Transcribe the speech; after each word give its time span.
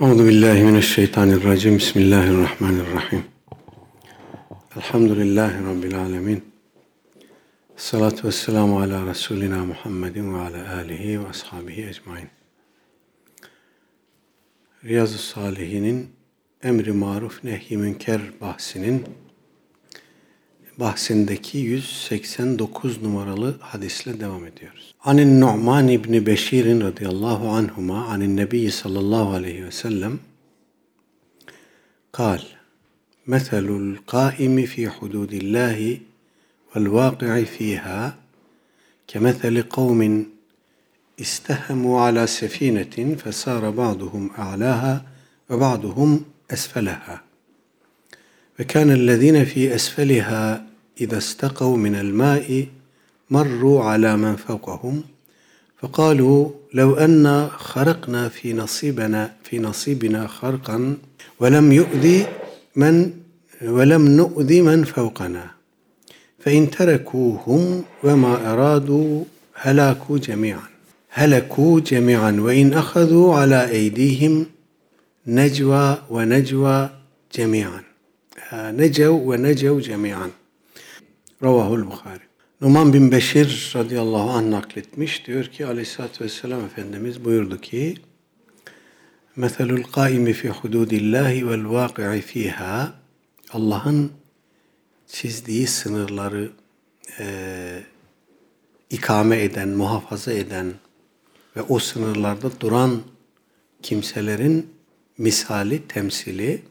Euzu 0.00 0.26
billahi 0.26 0.64
mineşşeytanirracim. 0.64 1.78
Bismillahirrahmanirrahim. 1.78 3.24
Elhamdülillahi 4.76 5.64
rabbil 5.64 5.98
alamin. 5.98 6.44
Salatu 7.76 8.28
vesselamu 8.28 8.80
ala 8.80 9.06
Resulina 9.06 9.64
Muhammedin 9.64 10.34
ve 10.34 10.38
ala 10.38 10.76
alihi 10.76 11.20
ve 11.20 11.28
ashabihi 11.28 11.86
ecmaîn. 11.86 12.28
Riyazu 14.84 15.18
Salihin'in 15.18 16.10
emri 16.62 16.92
maruf 16.92 17.44
nehy 17.44 17.76
münker 17.76 18.20
bahsinin 18.40 19.04
bahsindeki 20.79 21.57
189 21.57 23.01
numaralı 23.01 23.55
hadisle 23.59 24.19
devam 24.19 24.45
ediyoruz. 24.45 24.95
Anin 25.03 25.41
Nu'man 25.41 25.87
İbni 25.87 26.25
Beşir 26.25 26.81
radıyallahu 26.81 27.49
anhuma 27.49 28.05
anin 28.05 28.37
Nebi 28.37 28.71
sallallahu 28.71 29.33
aleyhi 29.33 29.65
ve 29.65 29.71
sellem 29.71 30.19
قال 32.19 32.41
مثل 33.27 33.67
القائم 33.81 34.65
في 34.65 34.89
حدود 34.89 35.33
الله 35.33 35.99
والواقع 36.75 37.43
فيها 37.43 38.15
كمثل 39.07 39.61
قوم 39.61 40.25
استهموا 41.21 42.01
على 42.01 42.27
سفينة 42.27 43.15
فسار 43.15 43.69
بعضهم 43.69 44.29
أعلاها 44.37 45.05
وبعضهم 45.49 46.25
أسفلها 46.51 47.21
وكان 48.59 48.91
الذين 48.91 49.45
في 49.45 49.75
أسفلها 49.75 50.65
إذا 51.00 51.18
استقوا 51.18 51.76
من 51.76 51.94
الماء 51.94 52.66
مروا 53.30 53.84
على 53.84 54.16
من 54.16 54.36
فوقهم 54.36 55.02
فقالوا 55.82 56.50
لو 56.74 56.94
أن 56.94 57.48
خرقنا 57.56 58.28
في 58.28 58.52
نصيبنا 58.52 59.32
في 59.44 59.58
نصيبنا 59.58 60.26
خرقا 60.26 60.96
ولم 61.40 61.72
يؤذي 61.72 62.26
من 62.76 63.10
ولم 63.62 64.08
نؤذي 64.08 64.62
من 64.62 64.84
فوقنا 64.84 65.50
فإن 66.38 66.70
تركوهم 66.70 67.84
وما 68.04 68.52
أرادوا 68.52 69.24
هلاكوا 69.54 70.18
جميعا 70.18 70.68
هلكوا 71.10 71.80
جميعا 71.80 72.32
وإن 72.40 72.72
أخذوا 72.72 73.34
على 73.34 73.70
أيديهم 73.70 74.46
نجوى 75.26 75.98
ونجوى 76.10 76.90
جميعا 77.34 77.82
نجوا 78.52 79.20
ونجوا 79.20 79.80
جميعا. 79.80 80.30
Ravahul 81.42 81.86
Bukhari. 81.86 82.22
Numan 82.60 82.92
bin 82.92 83.12
Beşir 83.12 83.72
radıyallahu 83.74 84.30
anh 84.30 84.50
nakletmiş. 84.50 85.26
Diyor 85.26 85.44
ki 85.44 85.66
aleyhissalatü 85.66 86.24
vesselam 86.24 86.64
Efendimiz 86.64 87.24
buyurdu 87.24 87.60
ki 87.60 87.94
Meselul 89.36 89.82
kaimi 89.82 90.32
fi 90.32 90.48
hududillahi 90.48 91.48
vel 91.48 91.70
vaki'i 91.70 92.20
fiha 92.20 92.92
Allah'ın 93.52 94.12
çizdiği 95.06 95.66
sınırları 95.66 96.50
e, 97.18 97.26
ikame 98.90 99.42
eden, 99.42 99.68
muhafaza 99.68 100.32
eden 100.32 100.72
ve 101.56 101.62
o 101.62 101.78
sınırlarda 101.78 102.60
duran 102.60 103.02
kimselerin 103.82 104.70
misali, 105.18 105.88
temsili 105.88 106.62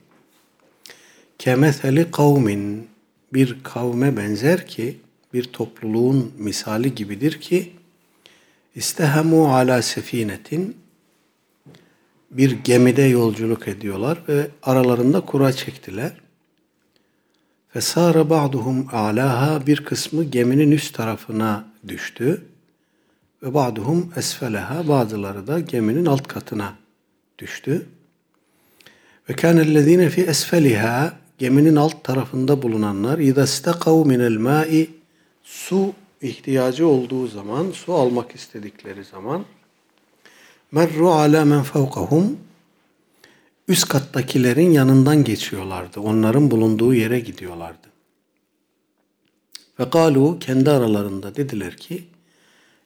kemeseli 1.40 2.12
kavmin 2.12 2.88
bir 3.34 3.58
kavme 3.64 4.18
benzer 4.18 4.68
ki 4.68 4.98
bir 5.34 5.44
topluluğun 5.44 6.34
misali 6.38 6.96
gibidir 6.96 7.42
ki 7.42 7.74
istehemu 8.76 9.56
ala 9.56 9.82
sefinetin 9.82 10.78
bir 12.32 12.52
gemide 12.52 13.02
yolculuk 13.02 13.68
ediyorlar 13.68 14.18
ve 14.28 14.48
aralarında 14.64 15.22
kura 15.22 15.54
çektiler. 15.54 16.12
Fesara 17.70 18.30
ba'duhum 18.30 18.88
a'laha 18.92 19.68
bir 19.68 19.86
kısmı 19.86 20.24
geminin 20.24 20.72
üst 20.72 20.96
tarafına 20.96 21.66
düştü 21.88 22.46
ve 23.44 23.54
ba'duhum 23.54 24.14
esfeleha 24.16 24.88
bazıları 24.88 25.48
da 25.48 25.60
geminin 25.60 26.06
alt 26.06 26.28
katına 26.28 26.74
düştü. 27.40 27.86
Ve 29.30 29.34
kânellezîne 29.34 30.10
fi 30.10 30.22
esfeliha 30.22 31.14
geminin 31.39 31.77
alt 31.77 32.05
tarafında 32.05 32.63
bulunanlar 32.63 33.19
اِذَا 33.19 33.43
اسْتَقَوْ 33.43 34.13
مِنَ 34.13 34.37
الْمَاءِ 34.37 34.87
Su 35.43 35.93
ihtiyacı 36.23 36.87
olduğu 36.87 37.27
zaman, 37.27 37.71
su 37.71 37.95
almak 37.95 38.35
istedikleri 38.35 39.05
zaman 39.05 39.45
merru 40.73 41.11
ala 41.11 41.45
men 41.45 41.63
fevkahum 41.63 42.39
üst 43.69 43.89
kattakilerin 43.89 44.71
yanından 44.71 45.25
geçiyorlardı. 45.25 46.01
Onların 46.01 46.51
bulunduğu 46.51 46.95
yere 46.95 47.21
gidiyorlardı. 47.21 47.89
Ve 49.81 49.91
kalu 49.91 50.39
kendi 50.39 50.71
aralarında 50.71 51.37
dediler 51.37 51.77
ki 51.77 52.05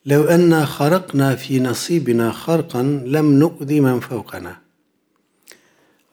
lev 0.08 0.28
enna 0.28 0.66
harakna 0.66 1.36
fi 1.36 1.64
nasibina 1.64 2.32
harkan 2.32 3.12
lem 3.12 3.40
nu'zi 3.40 3.80
men 3.80 4.00
fevkana 4.00 4.56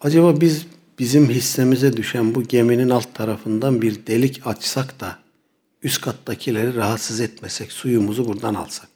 Acaba 0.02 0.42
biz 0.42 0.66
bizim 0.99 1.31
hissemize 1.31 1.97
düşen 1.97 2.35
bu 2.35 2.43
geminin 2.43 2.91
alt 2.91 3.15
tarafından 3.15 3.83
bir 3.83 4.07
delik 4.07 4.47
açsak 4.47 5.01
da 5.01 5.19
üst 5.83 6.01
kattakileri 6.01 6.75
rahatsız 6.75 7.21
etmesek, 7.21 7.73
suyumuzu 7.73 8.29
buradan 8.29 8.55
alsak. 8.55 8.89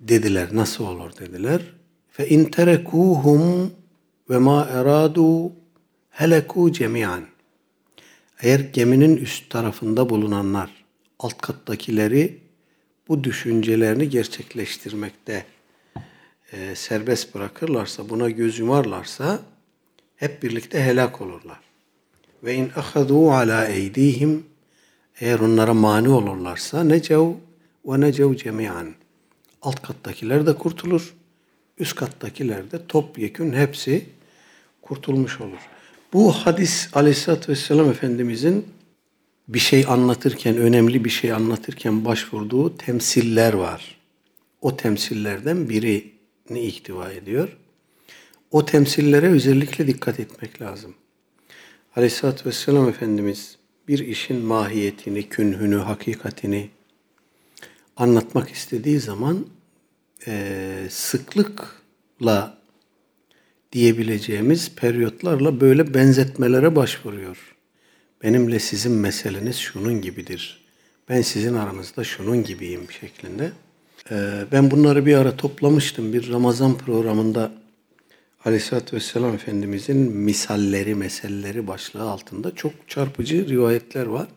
Dediler, 0.00 0.48
nasıl 0.52 0.84
olur 0.84 1.10
dediler. 1.20 1.62
Fe 2.10 2.28
in 2.28 2.44
terekuhum 2.44 3.70
ve 4.30 4.38
ma 4.38 4.68
eradu 4.70 5.52
heleku 6.10 6.72
cemiyan. 6.72 7.24
Eğer 8.42 8.60
geminin 8.60 9.16
üst 9.16 9.50
tarafında 9.50 10.10
bulunanlar 10.10 10.84
alt 11.18 11.38
kattakileri 11.40 12.40
bu 13.08 13.24
düşüncelerini 13.24 14.08
gerçekleştirmekte 14.08 15.46
e, 16.52 16.74
serbest 16.74 17.34
bırakırlarsa, 17.34 18.08
buna 18.08 18.30
göz 18.30 18.58
yumarlarsa 18.58 19.40
hep 20.18 20.42
birlikte 20.42 20.82
helak 20.82 21.20
olurlar. 21.20 21.58
Ve 22.44 22.54
in 22.54 22.70
ahadu 22.76 23.30
ala 23.30 23.66
eydihim 23.66 24.46
eğer 25.20 25.40
onlara 25.40 25.74
mani 25.74 26.08
olurlarsa 26.08 26.84
necev 26.84 27.30
ve 27.86 28.00
necev 28.00 28.34
cemiyan. 28.34 28.94
Alt 29.62 29.82
kattakiler 29.82 30.46
de 30.46 30.54
kurtulur. 30.54 31.14
Üst 31.78 31.94
kattakiler 31.94 32.70
de 32.70 32.86
topyekün 32.86 33.52
hepsi 33.52 34.06
kurtulmuş 34.82 35.40
olur. 35.40 35.68
Bu 36.12 36.32
hadis 36.32 36.96
aleyhissalatü 36.96 37.52
vesselam 37.52 37.90
Efendimizin 37.90 38.66
bir 39.48 39.58
şey 39.58 39.84
anlatırken, 39.88 40.56
önemli 40.56 41.04
bir 41.04 41.10
şey 41.10 41.32
anlatırken 41.32 42.04
başvurduğu 42.04 42.76
temsiller 42.76 43.52
var. 43.52 43.98
O 44.60 44.76
temsillerden 44.76 45.68
birini 45.68 46.60
ihtiva 46.60 47.12
ediyor. 47.12 47.56
O 48.50 48.64
temsillere 48.64 49.28
özellikle 49.28 49.86
dikkat 49.86 50.20
etmek 50.20 50.62
lazım. 50.62 50.94
Aleyhisselatü 51.96 52.48
Vesselam 52.48 52.88
Efendimiz 52.88 53.56
bir 53.88 53.98
işin 53.98 54.36
mahiyetini, 54.36 55.28
künhünü, 55.28 55.76
hakikatini 55.76 56.70
anlatmak 57.96 58.50
istediği 58.50 59.00
zaman 59.00 59.46
e, 60.26 60.86
sıklıkla 60.90 62.58
diyebileceğimiz 63.72 64.74
periyotlarla 64.74 65.60
böyle 65.60 65.94
benzetmelere 65.94 66.76
başvuruyor. 66.76 67.56
Benimle 68.22 68.58
sizin 68.58 68.92
meseleniz 68.92 69.56
şunun 69.56 70.00
gibidir. 70.00 70.64
Ben 71.08 71.22
sizin 71.22 71.54
aranızda 71.54 72.04
şunun 72.04 72.44
gibiyim 72.44 72.90
şeklinde. 73.00 73.52
E, 74.10 74.44
ben 74.52 74.70
bunları 74.70 75.06
bir 75.06 75.16
ara 75.16 75.36
toplamıştım. 75.36 76.12
Bir 76.12 76.32
Ramazan 76.32 76.78
programında 76.78 77.52
Aleyhisselatü 78.48 78.96
Vesselam 78.96 79.34
Efendimizin 79.34 79.96
misalleri, 79.96 80.94
meselleri 80.94 81.66
başlığı 81.66 82.10
altında 82.10 82.54
çok 82.54 82.72
çarpıcı 82.88 83.48
rivayetler 83.48 84.06
var. 84.06 84.28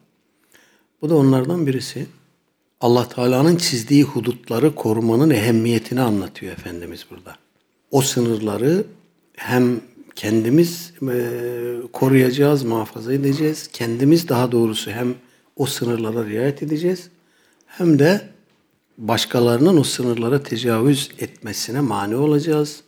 Bu 1.02 1.10
da 1.10 1.16
onlardan 1.16 1.68
birisi. 1.68 2.06
Allah 2.82 3.10
Teala'nın 3.10 3.56
çizdiği 3.56 4.04
hudutları 4.04 4.76
korumanın 4.76 5.30
ehemmiyetini 5.30 6.02
anlatıyor 6.02 6.54
Efendimiz 6.54 7.06
burada. 7.10 7.36
O 7.92 8.02
sınırları 8.02 8.84
hem 9.36 9.82
kendimiz 10.16 10.94
e, 11.12 11.28
koruyacağız, 11.94 12.64
muhafaza 12.64 13.14
edeceğiz. 13.14 13.70
Kendimiz 13.74 14.30
daha 14.30 14.52
doğrusu 14.52 14.92
hem 14.92 15.16
o 15.56 15.66
sınırlara 15.66 16.26
riayet 16.26 16.64
edeceğiz 16.64 17.10
hem 17.66 18.00
de 18.00 18.22
başkalarının 18.98 19.78
o 19.78 19.84
sınırlara 19.84 20.44
tecavüz 20.44 21.10
etmesine 21.20 21.80
mani 21.80 22.16
olacağız 22.16 22.84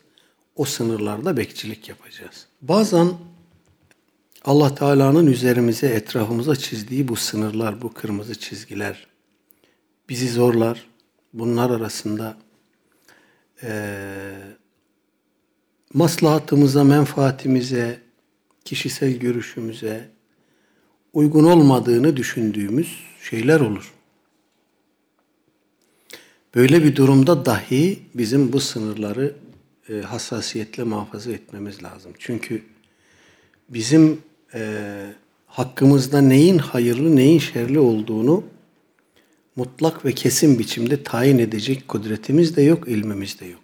o 0.55 0.65
sınırlarda 0.65 1.38
bekçilik 1.38 1.89
yapacağız. 1.89 2.47
Bazen 2.61 3.13
Allah 4.45 4.75
Teala'nın 4.75 5.27
üzerimize, 5.27 5.88
etrafımıza 5.88 6.55
çizdiği 6.55 7.07
bu 7.07 7.15
sınırlar, 7.15 7.81
bu 7.81 7.94
kırmızı 7.94 8.39
çizgiler 8.39 9.07
bizi 10.09 10.29
zorlar. 10.29 10.88
Bunlar 11.33 11.69
arasında 11.69 12.38
e, 13.63 13.71
maslahatımıza, 15.94 16.83
menfaatimize, 16.83 17.99
kişisel 18.65 19.13
görüşümüze 19.13 20.09
uygun 21.13 21.44
olmadığını 21.44 22.17
düşündüğümüz 22.17 23.03
şeyler 23.21 23.59
olur. 23.59 23.94
Böyle 26.56 26.83
bir 26.83 26.95
durumda 26.95 27.45
dahi 27.45 27.99
bizim 28.15 28.53
bu 28.53 28.59
sınırları 28.59 29.35
e, 29.89 29.94
hassasiyetle 30.01 30.83
muhafaza 30.83 31.31
etmemiz 31.31 31.83
lazım. 31.83 32.12
Çünkü 32.19 32.63
bizim 33.69 34.21
e, 34.53 34.81
hakkımızda 35.47 36.21
neyin 36.21 36.57
hayırlı 36.57 37.15
neyin 37.15 37.39
şerli 37.39 37.80
olduğunu 37.80 38.44
mutlak 39.56 40.06
ve 40.06 40.12
kesin 40.12 40.59
biçimde 40.59 41.03
tayin 41.03 41.38
edecek 41.38 41.88
kudretimiz 41.88 42.56
de 42.56 42.62
yok, 42.62 42.88
ilmimiz 42.88 43.39
de 43.39 43.45
yok. 43.45 43.62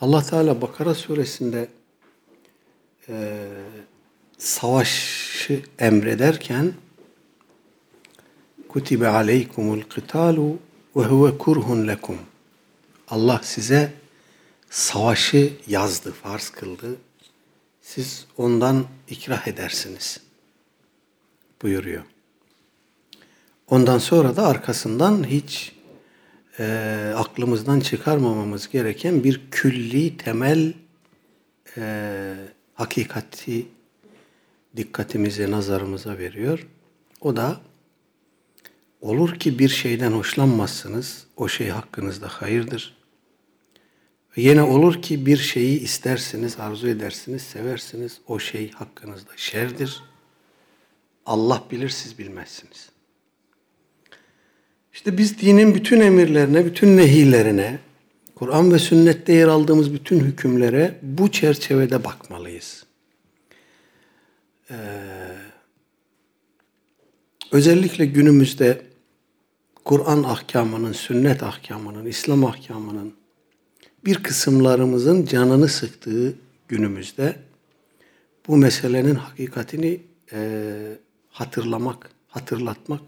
Allah 0.00 0.22
Teala 0.22 0.60
Bakara 0.60 0.94
suresinde 0.94 1.68
e, 3.08 3.46
savaşı 4.38 5.62
emrederken 5.78 6.72
kutibe 8.68 9.08
aleykumul 9.08 9.82
kitalu 9.82 10.58
ve 10.96 11.02
huve 11.02 11.38
kurhun 11.38 11.88
lekum. 11.88 12.16
Allah 13.08 13.40
size 13.42 13.99
savaşı 14.70 15.52
yazdı, 15.66 16.12
farz 16.12 16.50
kıldı. 16.50 16.96
Siz 17.82 18.26
ondan 18.36 18.86
ikrah 19.08 19.48
edersiniz 19.48 20.20
buyuruyor. 21.62 22.02
Ondan 23.66 23.98
sonra 23.98 24.36
da 24.36 24.46
arkasından 24.46 25.26
hiç 25.26 25.72
e, 26.58 27.14
aklımızdan 27.16 27.80
çıkarmamamız 27.80 28.68
gereken 28.68 29.24
bir 29.24 29.40
külli 29.50 30.16
temel 30.16 30.72
e, 31.76 32.34
hakikati 32.74 33.66
dikkatimize, 34.76 35.50
nazarımıza 35.50 36.18
veriyor. 36.18 36.66
O 37.20 37.36
da 37.36 37.60
olur 39.00 39.34
ki 39.34 39.58
bir 39.58 39.68
şeyden 39.68 40.12
hoşlanmazsınız, 40.12 41.26
o 41.36 41.48
şey 41.48 41.68
hakkınızda 41.68 42.28
hayırdır. 42.28 42.99
Yine 44.36 44.62
olur 44.62 45.02
ki 45.02 45.26
bir 45.26 45.36
şeyi 45.36 45.80
istersiniz, 45.80 46.60
arzu 46.60 46.88
edersiniz, 46.88 47.42
seversiniz, 47.42 48.20
o 48.26 48.38
şey 48.38 48.70
hakkınızda 48.70 49.30
şerdir. 49.36 50.02
Allah 51.26 51.64
bilir, 51.70 51.88
siz 51.88 52.18
bilmezsiniz. 52.18 52.88
İşte 54.92 55.18
biz 55.18 55.38
dinin 55.38 55.74
bütün 55.74 56.00
emirlerine, 56.00 56.64
bütün 56.64 56.96
nehirlerine, 56.96 57.78
Kur'an 58.34 58.72
ve 58.72 58.78
sünnette 58.78 59.32
yer 59.32 59.48
aldığımız 59.48 59.92
bütün 59.92 60.20
hükümlere 60.20 60.98
bu 61.02 61.30
çerçevede 61.30 62.04
bakmalıyız. 62.04 62.86
Ee, 64.70 64.76
özellikle 67.52 68.06
günümüzde 68.06 68.82
Kur'an 69.84 70.22
ahkamının, 70.22 70.92
sünnet 70.92 71.42
ahkamının, 71.42 72.06
İslam 72.06 72.44
ahkamının 72.44 73.19
bir 74.04 74.22
kısımlarımızın 74.22 75.26
canını 75.26 75.68
sıktığı 75.68 76.34
günümüzde 76.68 77.36
bu 78.48 78.56
meselenin 78.56 79.14
hakikatini 79.14 80.00
e, 80.32 80.72
hatırlamak, 81.30 82.10
hatırlatmak 82.28 83.00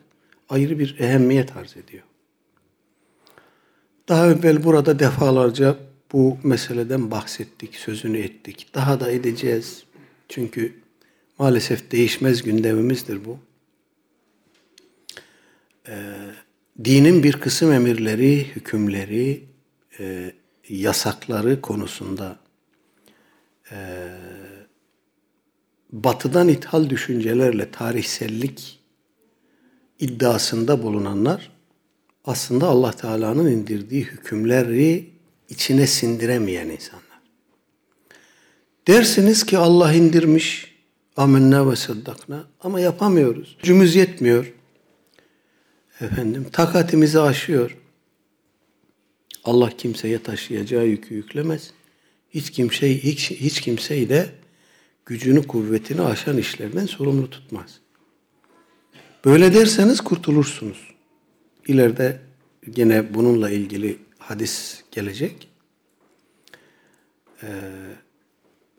ayrı 0.49 0.79
bir 0.79 0.97
ehemmiyet 0.99 1.57
arz 1.57 1.77
ediyor. 1.77 2.03
Daha 4.09 4.31
evvel 4.31 4.65
burada 4.65 4.99
defalarca 4.99 5.77
bu 6.13 6.39
meseleden 6.43 7.11
bahsettik, 7.11 7.75
sözünü 7.75 8.19
ettik. 8.19 8.67
Daha 8.75 9.01
da 9.01 9.11
edeceğiz. 9.11 9.85
Çünkü 10.29 10.75
maalesef 11.39 11.91
değişmez 11.91 12.43
gündemimizdir 12.43 13.25
bu. 13.25 13.39
Ee, 15.89 16.15
dinin 16.85 17.23
bir 17.23 17.33
kısım 17.33 17.73
emirleri, 17.73 18.47
hükümleri, 18.57 19.45
e, 20.01 20.33
yasakları 20.69 21.61
konusunda 21.61 22.37
e, 23.73 24.09
batıdan 25.93 26.49
ithal 26.49 26.91
düşüncelerle 26.91 27.71
tarihsellik 27.71 28.81
iddiasında 29.99 30.83
bulunanlar 30.83 31.51
aslında 32.25 32.67
Allah 32.67 32.93
Teala'nın 32.93 33.51
indirdiği 33.51 34.05
hükümleri 34.05 35.11
içine 35.49 35.87
sindiremeyen 35.87 36.69
insanlar. 36.69 37.03
Dersiniz 38.87 39.47
ki 39.47 39.59
Allah 39.59 39.93
indirmiş 39.93 40.77
amenna 41.17 41.71
ve 41.71 41.77
saddakna 41.77 42.45
ama 42.61 42.81
yapamıyoruz. 42.81 43.57
Gücümüz 43.59 43.95
yetmiyor. 43.95 44.53
Efendim 46.01 46.47
takatimizi 46.53 47.21
aşıyor. 47.21 47.77
Allah 49.45 49.71
kimseye 49.71 50.23
taşıyacağı 50.23 50.87
yükü 50.87 51.15
yüklemez. 51.15 51.71
Hiç 52.31 52.51
kimseyi 52.51 52.99
hiç, 52.99 53.31
hiç 53.31 53.61
kimseyi 53.61 54.09
de 54.09 54.31
gücünü 55.07 55.47
kuvvetini 55.47 56.03
aşan 56.03 56.39
işlerden 56.39 56.87
sorumlu 56.87 57.31
tutmaz. 57.31 57.81
Böyle 59.25 59.55
derseniz 59.55 60.01
kurtulursunuz. 60.01 60.79
İleride 61.67 62.21
yine 62.77 63.15
bununla 63.15 63.51
ilgili 63.51 63.99
hadis 64.19 64.83
gelecek. 64.91 65.49
Ee, 67.43 67.49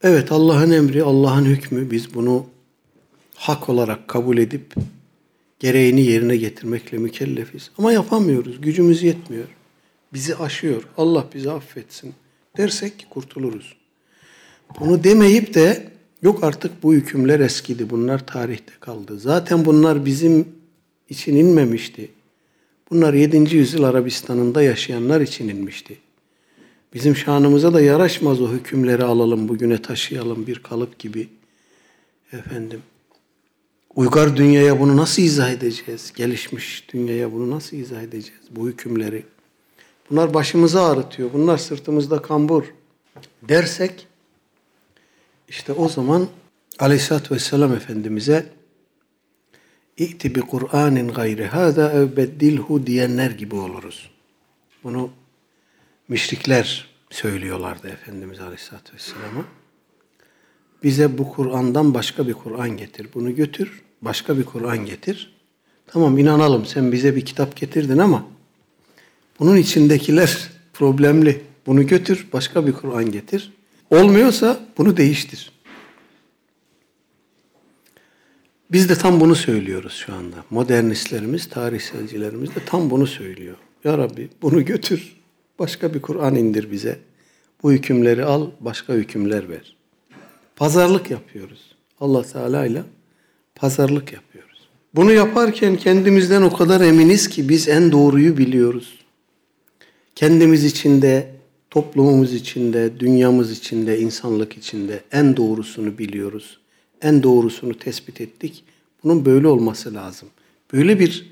evet 0.04 0.32
Allah'ın 0.32 0.72
emri, 0.72 1.04
Allah'ın 1.04 1.46
hükmü 1.46 1.92
biz 1.92 2.14
bunu 2.14 2.46
hak 3.36 3.70
olarak 3.70 4.08
kabul 4.08 4.38
edip 4.38 4.74
gereğini 5.60 6.02
yerine 6.02 6.38
getirmekle 6.38 6.98
mükellefiz. 6.98 7.72
Ama 7.78 7.92
yapamıyoruz. 7.92 8.62
Gücümüz 8.62 9.04
yetmiyor. 9.04 9.46
Bizi 10.14 10.36
aşıyor. 10.36 10.84
Allah 10.98 11.26
bizi 11.34 11.52
affetsin 11.52 12.14
dersek 12.58 13.08
kurtuluruz. 13.10 13.76
Bunu 14.80 15.04
demeyip 15.04 15.54
de 15.54 15.94
Yok 16.24 16.44
artık 16.44 16.84
bu 16.84 16.94
hükümler 16.94 17.40
eskidi, 17.40 17.90
bunlar 17.90 18.28
tarihte 18.28 18.74
kaldı. 18.80 19.20
Zaten 19.20 19.66
bunlar 19.66 20.06
bizim 20.06 20.48
için 21.10 21.36
inmemişti. 21.36 22.10
Bunlar 22.92 23.14
7. 23.14 23.56
yüzyıl 23.56 23.84
Arabistan'ında 23.84 24.62
yaşayanlar 24.62 25.22
için 25.22 25.48
inmişti. 25.50 25.98
Bizim 26.94 27.16
şanımıza 27.16 27.74
da 27.74 27.82
yaraşmaz 27.82 28.42
o 28.42 28.52
hükümleri 28.52 29.04
alalım, 29.04 29.48
bugüne 29.48 29.82
taşıyalım 29.82 30.48
bir 30.48 30.60
kalıp 30.60 31.00
gibi. 31.00 31.28
Efendim, 32.34 32.80
uygar 33.96 34.38
dünyaya 34.38 34.80
bunu 34.80 34.98
nasıl 34.98 35.22
izah 35.22 35.52
edeceğiz? 35.52 36.14
Gelişmiş 36.16 36.86
dünyaya 36.94 37.34
bunu 37.34 37.50
nasıl 37.50 37.78
izah 37.78 38.02
edeceğiz? 38.02 38.44
Bu 38.52 38.68
hükümleri. 38.68 39.24
Bunlar 40.10 40.34
başımızı 40.34 40.82
ağrıtıyor, 40.82 41.34
bunlar 41.34 41.58
sırtımızda 41.58 42.22
kambur 42.22 42.64
dersek, 43.42 44.08
işte 45.48 45.74
o 45.74 45.90
zaman 45.90 46.28
Aleyhisselatü 46.80 47.36
Vesselam 47.36 47.74
Efendimiz'e 47.74 48.46
İ'ti 49.98 50.36
bi 50.36 50.42
Kur'anin 50.42 51.08
gayri 51.08 51.46
hâdâ 51.46 51.92
ev 51.92 52.18
beddilhu 52.18 52.88
diyenler 52.88 53.32
gibi 53.32 53.56
oluruz. 53.56 54.10
Bunu 54.84 55.10
müşrikler 56.08 56.88
söylüyorlardı 57.10 57.88
Efendimiz 57.88 58.40
Aleyhisselatü 58.40 58.94
Vesselam'a. 58.94 59.46
Bize 60.84 61.18
bu 61.18 61.32
Kur'an'dan 61.32 61.94
başka 61.94 62.28
bir 62.28 62.34
Kur'an 62.34 62.70
getir. 62.70 63.08
Bunu 63.14 63.36
götür, 63.36 63.82
başka 64.02 64.38
bir 64.38 64.44
Kur'an 64.44 64.86
getir. 64.86 65.34
Tamam 65.88 66.18
inanalım 66.18 66.66
sen 66.66 66.92
bize 66.92 67.16
bir 67.16 67.26
kitap 67.26 67.56
getirdin 67.56 67.98
ama 67.98 68.26
bunun 69.40 69.58
içindekiler 69.58 70.50
problemli. 70.74 71.42
Bunu 71.66 71.88
götür, 71.88 72.28
başka 72.34 72.68
bir 72.68 72.74
Kur'an 72.74 73.12
getir. 73.12 73.54
Olmuyorsa 73.90 74.60
bunu 74.78 74.98
değiştir. 74.98 75.52
Biz 78.72 78.90
de 78.90 78.96
tam 78.96 79.20
bunu 79.20 79.36
söylüyoruz 79.36 79.94
şu 79.94 80.14
anda. 80.14 80.36
Modernistlerimiz, 80.50 81.50
tarihselcilerimiz 81.50 82.56
de 82.56 82.60
tam 82.66 82.90
bunu 82.90 83.08
söylüyor. 83.08 83.56
Ya 83.84 83.98
Rabbi 83.98 84.30
bunu 84.42 84.66
götür, 84.66 85.16
başka 85.60 85.94
bir 85.94 86.02
Kur'an 86.02 86.36
indir 86.36 86.72
bize. 86.72 87.00
Bu 87.64 87.72
hükümleri 87.72 88.26
al, 88.26 88.48
başka 88.60 88.94
hükümler 88.94 89.50
ver. 89.50 89.76
Pazarlık 90.56 91.12
yapıyoruz. 91.12 91.76
Allah 92.00 92.24
Teala 92.24 92.66
ile 92.66 92.84
pazarlık 93.56 94.14
yapıyoruz. 94.14 94.68
Bunu 94.96 95.12
yaparken 95.12 95.76
kendimizden 95.76 96.42
o 96.42 96.54
kadar 96.54 96.82
eminiz 96.82 97.30
ki 97.30 97.50
biz 97.50 97.68
en 97.68 97.92
doğruyu 97.92 98.38
biliyoruz. 98.38 99.03
Kendimiz 100.16 100.64
içinde, 100.64 101.32
toplumumuz 101.70 102.34
içinde, 102.34 103.00
dünyamız 103.00 103.52
içinde, 103.52 104.00
insanlık 104.00 104.58
içinde 104.58 105.04
en 105.12 105.38
doğrusunu 105.38 105.98
biliyoruz. 105.98 106.60
En 107.02 107.24
doğrusunu 107.24 107.80
tespit 107.80 108.22
ettik. 108.22 108.64
Bunun 109.04 109.26
böyle 109.26 109.48
olması 109.48 109.94
lazım. 109.94 110.30
Böyle 110.74 111.00
bir 111.00 111.32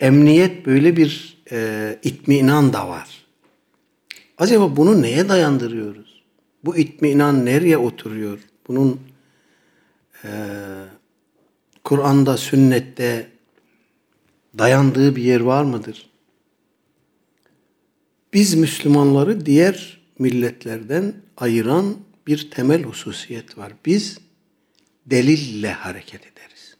emniyet, 0.00 0.66
böyle 0.66 0.96
bir 0.96 1.42
e, 1.52 1.98
itminan 2.02 2.72
da 2.72 2.88
var. 2.88 3.24
Acaba 4.38 4.76
bunu 4.76 5.02
neye 5.02 5.28
dayandırıyoruz? 5.28 6.22
Bu 6.64 6.76
itminan 6.76 7.46
nereye 7.46 7.78
oturuyor? 7.78 8.38
Bunun 8.68 9.00
e, 10.24 10.28
Kur'an'da, 11.84 12.36
sünnette 12.36 13.28
dayandığı 14.58 15.16
bir 15.16 15.22
yer 15.22 15.40
var 15.40 15.64
mıdır? 15.64 16.09
Biz 18.32 18.54
Müslümanları 18.54 19.46
diğer 19.46 20.00
milletlerden 20.18 21.14
ayıran 21.36 21.96
bir 22.26 22.50
temel 22.50 22.82
hususiyet 22.82 23.58
var. 23.58 23.72
Biz 23.86 24.18
delille 25.06 25.72
hareket 25.72 26.20
ederiz. 26.20 26.76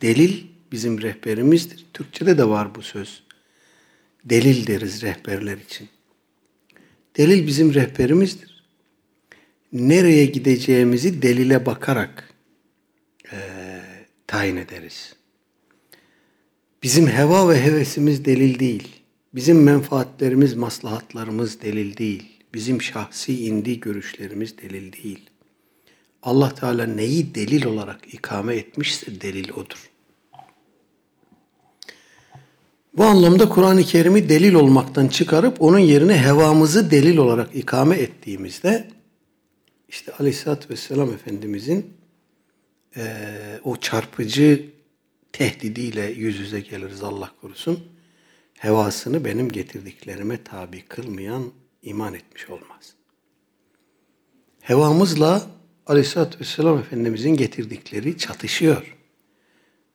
Delil 0.00 0.44
bizim 0.72 1.02
rehberimizdir. 1.02 1.86
Türkçede 1.92 2.38
de 2.38 2.48
var 2.48 2.74
bu 2.74 2.82
söz. 2.82 3.22
Delil 4.24 4.66
deriz 4.66 5.02
rehberler 5.02 5.58
için. 5.58 5.88
Delil 7.16 7.46
bizim 7.46 7.74
rehberimizdir. 7.74 8.64
Nereye 9.72 10.26
gideceğimizi 10.26 11.22
delile 11.22 11.66
bakarak 11.66 12.34
e, 13.32 13.38
tayin 14.26 14.56
ederiz. 14.56 15.16
Bizim 16.82 17.06
heva 17.06 17.48
ve 17.48 17.62
hevesimiz 17.62 18.24
delil 18.24 18.58
değil. 18.58 18.93
Bizim 19.34 19.62
menfaatlerimiz, 19.62 20.54
maslahatlarımız 20.54 21.62
delil 21.62 21.96
değil. 21.96 22.22
Bizim 22.54 22.82
şahsi 22.82 23.46
indi 23.46 23.80
görüşlerimiz 23.80 24.58
delil 24.58 24.92
değil. 24.92 25.30
Allah 26.22 26.54
Teala 26.54 26.86
neyi 26.86 27.34
delil 27.34 27.64
olarak 27.64 28.14
ikame 28.14 28.56
etmişse 28.56 29.20
delil 29.20 29.50
odur. 29.50 29.90
Bu 32.96 33.04
anlamda 33.04 33.48
Kur'an-ı 33.48 33.82
Kerim'i 33.82 34.28
delil 34.28 34.54
olmaktan 34.54 35.08
çıkarıp 35.08 35.62
onun 35.62 35.78
yerine 35.78 36.18
hevamızı 36.18 36.90
delil 36.90 37.16
olarak 37.16 37.56
ikame 37.56 37.96
ettiğimizde 37.96 38.88
işte 39.88 40.12
Aleyhisselatü 40.12 40.70
Vesselam 40.70 41.12
Efendimizin 41.12 41.96
e, 42.96 43.02
o 43.64 43.76
çarpıcı 43.76 44.66
tehdidiyle 45.32 46.06
yüz 46.06 46.38
yüze 46.38 46.60
geliriz 46.60 47.02
Allah 47.02 47.32
korusun. 47.40 47.93
Hevasını 48.64 49.24
benim 49.24 49.48
getirdiklerime 49.48 50.44
tabi 50.44 50.82
kılmayan 50.82 51.44
iman 51.82 52.14
etmiş 52.14 52.50
olmaz. 52.50 52.94
Hevamızla 54.60 55.46
Aleyhisselatü 55.86 56.40
Vesselam 56.40 56.78
Efendimizin 56.78 57.36
getirdikleri 57.36 58.18
çatışıyor. 58.18 58.96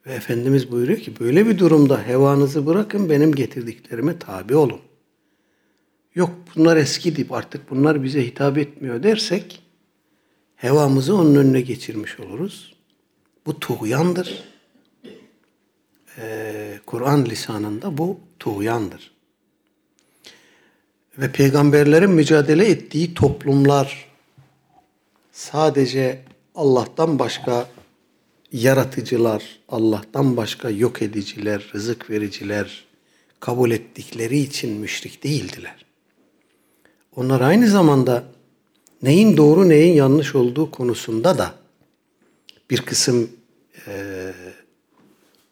Ve 0.05 0.13
Efendimiz 0.13 0.71
buyuruyor 0.71 0.99
ki 0.99 1.19
böyle 1.19 1.47
bir 1.47 1.57
durumda 1.57 2.03
hevanızı 2.03 2.65
bırakın 2.65 3.09
benim 3.09 3.35
getirdiklerime 3.35 4.19
tabi 4.19 4.55
olun. 4.55 4.81
Yok 6.15 6.31
bunlar 6.55 6.77
eski 6.77 7.15
deyip 7.15 7.31
artık 7.31 7.69
bunlar 7.69 8.03
bize 8.03 8.25
hitap 8.25 8.57
etmiyor 8.57 9.03
dersek 9.03 9.61
hevamızı 10.55 11.15
onun 11.15 11.35
önüne 11.35 11.61
geçirmiş 11.61 12.19
oluruz. 12.19 12.75
Bu 13.45 13.59
tuğyandır. 13.59 14.58
Ee, 16.21 16.79
Kur'an 16.85 17.25
lisanında 17.25 17.97
bu 17.97 18.19
tuğyandır. 18.39 19.11
Ve 21.17 21.31
peygamberlerin 21.31 22.09
mücadele 22.09 22.69
ettiği 22.69 23.13
toplumlar 23.13 24.09
sadece 25.31 26.19
Allah'tan 26.55 27.19
başka 27.19 27.67
yaratıcılar, 28.51 29.59
Allah'tan 29.69 30.37
başka 30.37 30.69
yok 30.69 31.01
ediciler, 31.01 31.71
rızık 31.73 32.09
vericiler 32.09 32.85
kabul 33.39 33.71
ettikleri 33.71 34.39
için 34.39 34.79
müşrik 34.79 35.23
değildiler. 35.23 35.85
Onlar 37.15 37.41
aynı 37.41 37.67
zamanda 37.67 38.23
neyin 39.03 39.37
doğru 39.37 39.69
neyin 39.69 39.93
yanlış 39.93 40.35
olduğu 40.35 40.71
konusunda 40.71 41.37
da 41.37 41.53
bir 42.69 42.81
kısım 42.81 43.31
e, 43.87 44.33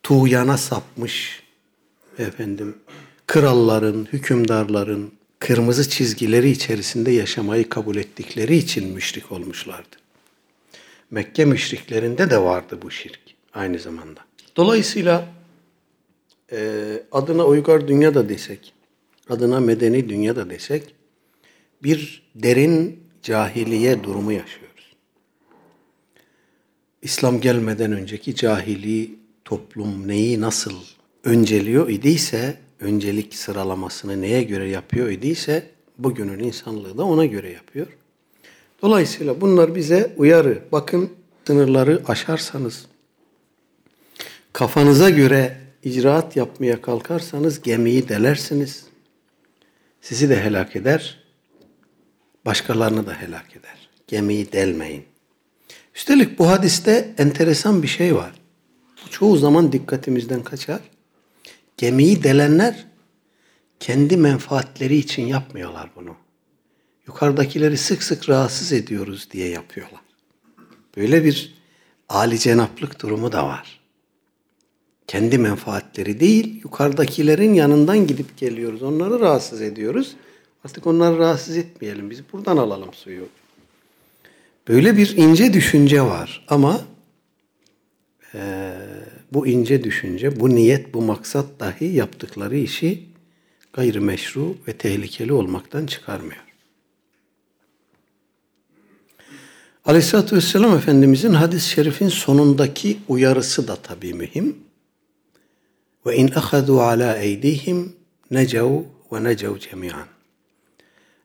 tuğyana 0.08 0.58
sapmış 0.58 1.44
efendim 2.18 2.78
kralların, 3.28 4.08
hükümdarların 4.14 5.12
kırmızı 5.40 5.90
çizgileri 5.90 6.50
içerisinde 6.50 7.12
yaşamayı 7.12 7.70
kabul 7.70 7.96
ettikleri 7.96 8.56
için 8.56 8.94
müşrik 8.94 9.32
olmuşlardı. 9.32 9.96
Mekke 11.12 11.46
müşriklerinde 11.46 12.30
de 12.30 12.38
vardı 12.42 12.80
bu 12.82 12.92
şirk 12.92 13.20
aynı 13.54 13.80
zamanda. 13.80 14.20
Dolayısıyla 14.56 15.28
e, 16.52 16.60
adına 17.12 17.46
uygar 17.46 17.88
dünya 17.88 18.14
da 18.14 18.30
desek, 18.30 18.74
adına 19.30 19.60
medeni 19.60 20.10
dünya 20.10 20.36
da 20.36 20.50
desek 20.50 20.96
bir 21.84 22.24
derin 22.36 23.04
cahiliye 23.24 24.04
durumu 24.04 24.32
yaşıyoruz. 24.32 24.96
İslam 27.02 27.42
gelmeden 27.42 27.92
önceki 27.92 28.36
cahili 28.36 29.27
toplum 29.48 30.08
neyi 30.08 30.42
nasıl 30.42 30.74
önceliyor 31.24 31.90
idiyse, 31.90 32.58
öncelik 32.80 33.36
sıralamasını 33.36 34.22
neye 34.22 34.44
göre 34.44 34.70
yapıyor 34.70 35.10
idiyse 35.10 35.70
bugünün 35.98 36.40
insanlığı 36.40 36.98
da 36.98 37.06
ona 37.06 37.26
göre 37.26 37.52
yapıyor. 37.52 37.88
Dolayısıyla 38.82 39.42
bunlar 39.42 39.76
bize 39.76 40.14
uyarı. 40.18 40.64
Bakın 40.72 41.10
sınırları 41.48 42.02
aşarsanız, 42.08 42.86
kafanıza 44.54 45.10
göre 45.10 45.58
icraat 45.84 46.36
yapmaya 46.36 46.82
kalkarsanız 46.82 47.62
gemiyi 47.62 48.10
delersiniz. 48.10 48.86
Sizi 50.02 50.30
de 50.30 50.44
helak 50.44 50.76
eder, 50.76 51.24
başkalarını 52.46 53.08
da 53.08 53.14
helak 53.14 53.56
eder. 53.56 53.90
Gemiyi 54.08 54.52
delmeyin. 54.52 55.04
Üstelik 55.96 56.40
bu 56.40 56.50
hadiste 56.50 57.14
enteresan 57.18 57.84
bir 57.84 57.88
şey 57.88 58.16
var. 58.16 58.37
Çoğu 59.12 59.38
zaman 59.38 59.72
dikkatimizden 59.72 60.44
kaçar. 60.44 60.80
Gemiyi 61.78 62.24
delenler 62.24 62.86
kendi 63.80 64.18
menfaatleri 64.18 64.96
için 64.96 65.28
yapmıyorlar 65.28 65.90
bunu 65.96 66.16
yukarıdakileri 67.08 67.78
sık 67.78 68.04
sık 68.04 68.30
rahatsız 68.30 68.74
ediyoruz 68.74 69.28
diye 69.32 69.50
yapıyorlar. 69.50 70.02
Böyle 70.98 71.24
bir 71.24 71.56
âli 72.10 72.40
cenaplık 72.40 73.02
durumu 73.02 73.32
da 73.32 73.48
var. 73.48 73.80
Kendi 75.08 75.38
menfaatleri 75.38 76.20
değil, 76.20 76.62
yukarıdakilerin 76.64 77.54
yanından 77.54 78.08
gidip 78.08 78.38
geliyoruz. 78.38 78.84
Onları 78.84 79.20
rahatsız 79.20 79.62
ediyoruz. 79.62 80.16
Artık 80.66 80.88
onları 80.88 81.18
rahatsız 81.18 81.58
etmeyelim. 81.58 82.10
Biz 82.10 82.22
buradan 82.34 82.58
alalım 82.58 82.94
suyu. 82.94 83.28
Böyle 84.68 84.98
bir 84.98 85.18
ince 85.18 85.54
düşünce 85.54 86.02
var. 86.02 86.46
Ama 86.48 86.82
e, 88.34 88.74
bu 89.34 89.48
ince 89.48 89.84
düşünce, 89.84 90.40
bu 90.40 90.50
niyet, 90.50 90.94
bu 90.94 91.02
maksat 91.02 91.46
dahi 91.60 91.86
yaptıkları 91.86 92.58
işi 92.58 93.04
gayrimeşru 93.74 94.56
ve 94.68 94.74
tehlikeli 94.74 95.34
olmaktan 95.34 95.86
çıkarmıyor. 95.86 96.44
Aleyhisselatü 99.86 100.36
Vesselam 100.36 100.76
Efendimizin 100.76 101.34
hadis-i 101.34 101.70
şerifin 101.70 102.08
sonundaki 102.08 102.98
uyarısı 103.08 103.68
da 103.68 103.76
tabii 103.76 104.14
mühim. 104.14 104.58
Ve 106.06 106.16
in 106.16 106.32
ahadu 106.36 106.82
ala 106.82 107.18
eydihim 107.18 107.94
necav 108.32 108.72
ve 109.12 109.24
necav 109.24 109.58
cemiyan. 109.58 110.06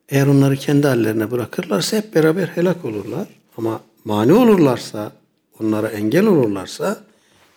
Eğer 0.09 0.26
onları 0.26 0.56
kendi 0.56 0.87
hallerine 0.87 1.30
bırakırlarsa 1.30 1.97
hep 1.97 2.14
beraber 2.14 2.47
helak 2.47 2.85
olurlar. 2.85 3.28
Ama 3.56 3.80
mani 4.04 4.32
olurlarsa, 4.32 5.12
onlara 5.61 5.88
engel 5.88 6.26
olurlarsa 6.26 7.04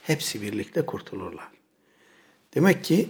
hepsi 0.08 0.42
birlikte 0.42 0.82
kurtulurlar. 0.82 1.48
Demek 2.56 2.84
ki 2.84 3.10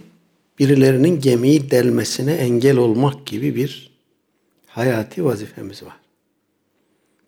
birilerinin 0.58 1.20
gemiyi 1.20 1.70
delmesine 1.70 2.32
engel 2.34 2.76
olmak 2.76 3.26
gibi 3.26 3.56
bir 3.56 3.90
hayati 4.66 5.24
vazifemiz 5.24 5.82
var. 5.82 5.96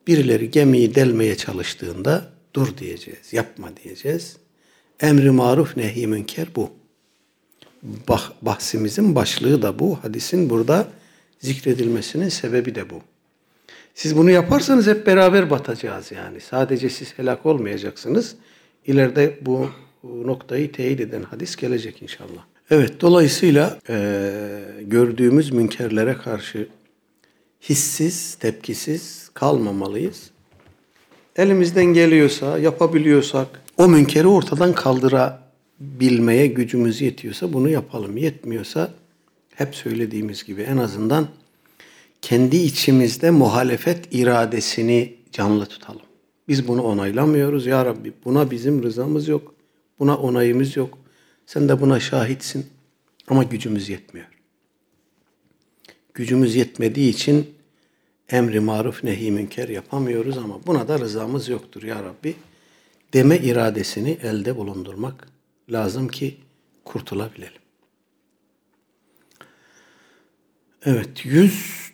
Birileri 0.07 0.51
gemiyi 0.51 0.95
delmeye 0.95 1.37
çalıştığında 1.37 2.33
dur 2.55 2.77
diyeceğiz, 2.79 3.33
yapma 3.33 3.69
diyeceğiz. 3.85 4.37
Emri 5.01 5.31
maruf 5.31 5.77
nehi 5.77 6.07
münker 6.07 6.47
bu. 6.57 6.71
Bah, 7.83 8.33
bahsimizin 8.43 9.15
başlığı 9.15 9.63
da 9.63 9.79
bu. 9.79 9.99
Hadisin 10.03 10.51
burada 10.51 10.89
zikredilmesinin 11.41 12.29
sebebi 12.29 12.75
de 12.75 12.91
bu. 12.91 13.01
Siz 13.95 14.17
bunu 14.17 14.31
yaparsanız 14.31 14.87
hep 14.87 15.07
beraber 15.07 15.51
batacağız 15.51 16.13
yani. 16.13 16.41
Sadece 16.41 16.91
siz 16.91 17.19
helak 17.19 17.47
olmayacaksınız. 17.47 18.37
İleride 18.87 19.39
bu 19.41 19.71
noktayı 20.05 20.73
teyit 20.73 21.01
eden 21.01 21.23
hadis 21.23 21.57
gelecek 21.57 22.03
inşallah. 22.03 22.45
Evet, 22.71 23.01
dolayısıyla 23.01 23.79
e, 23.89 24.31
gördüğümüz 24.81 25.53
münkerlere 25.53 26.15
karşı 26.15 26.69
hissiz, 27.63 28.35
tepkisiz 28.35 29.31
kalmamalıyız. 29.35 30.31
Elimizden 31.37 31.85
geliyorsa, 31.85 32.59
yapabiliyorsak, 32.59 33.63
o 33.77 33.89
münkeri 33.89 34.27
ortadan 34.27 34.73
kaldırabilmeye 34.73 36.47
gücümüz 36.47 37.01
yetiyorsa 37.01 37.53
bunu 37.53 37.69
yapalım. 37.69 38.17
Yetmiyorsa 38.17 38.91
hep 39.55 39.75
söylediğimiz 39.75 40.45
gibi 40.45 40.63
en 40.63 40.77
azından 40.77 41.29
kendi 42.23 42.57
içimizde 42.57 43.31
muhalefet 43.31 44.09
iradesini 44.11 45.15
canlı 45.33 45.67
tutalım. 45.67 46.08
Biz 46.49 46.69
bunu 46.69 46.83
onaylamıyoruz 46.83 47.67
ya 47.67 47.85
Rabbi. 47.85 48.13
Buna 48.25 48.51
bizim 48.51 48.83
rızamız 48.83 49.29
yok. 49.29 49.55
Buna 49.99 50.17
onayımız 50.17 50.77
yok. 50.77 50.99
Sen 51.47 51.69
de 51.69 51.81
buna 51.81 52.01
şahitsin. 52.01 52.67
Ama 53.29 53.43
gücümüz 53.43 53.89
yetmiyor. 53.89 54.27
Gücümüz 56.15 56.55
yetmediği 56.55 57.11
için 57.11 57.55
emri 58.29 58.61
maruf 58.61 59.05
nehi 59.05 59.33
münker 59.33 59.69
yapamıyoruz 59.69 60.39
ama 60.39 60.67
buna 60.67 60.89
da 60.89 60.99
rızamız 60.99 61.49
yoktur 61.49 61.83
ya 61.83 62.03
Rabbi. 62.03 62.35
Deme 63.15 63.39
iradesini 63.39 64.19
elde 64.23 64.57
bulundurmak 64.57 65.29
lazım 65.73 66.09
ki 66.09 66.37
kurtulabilelim. 66.85 67.63
Evet 70.85 71.27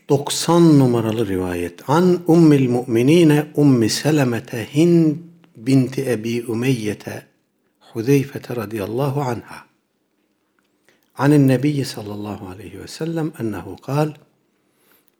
190 0.08 0.78
numaralı 0.78 1.28
rivayet. 1.28 1.88
An 1.88 2.20
ummil 2.26 2.68
mu'minine 2.68 3.46
ummi 3.56 3.90
selemete 3.90 4.74
hind 4.74 5.16
binti 5.56 6.10
ebi 6.10 6.44
umeyyete 6.48 7.26
Huzeyfete 7.80 8.56
radıyallahu 8.56 9.20
anha. 9.22 9.64
عن 11.22 11.32
النبي 11.32 11.84
صلى 11.84 12.12
الله 12.14 12.40
عليه 12.50 12.74
وسلم 12.82 13.32
أنه 13.40 13.76
قال 13.82 14.08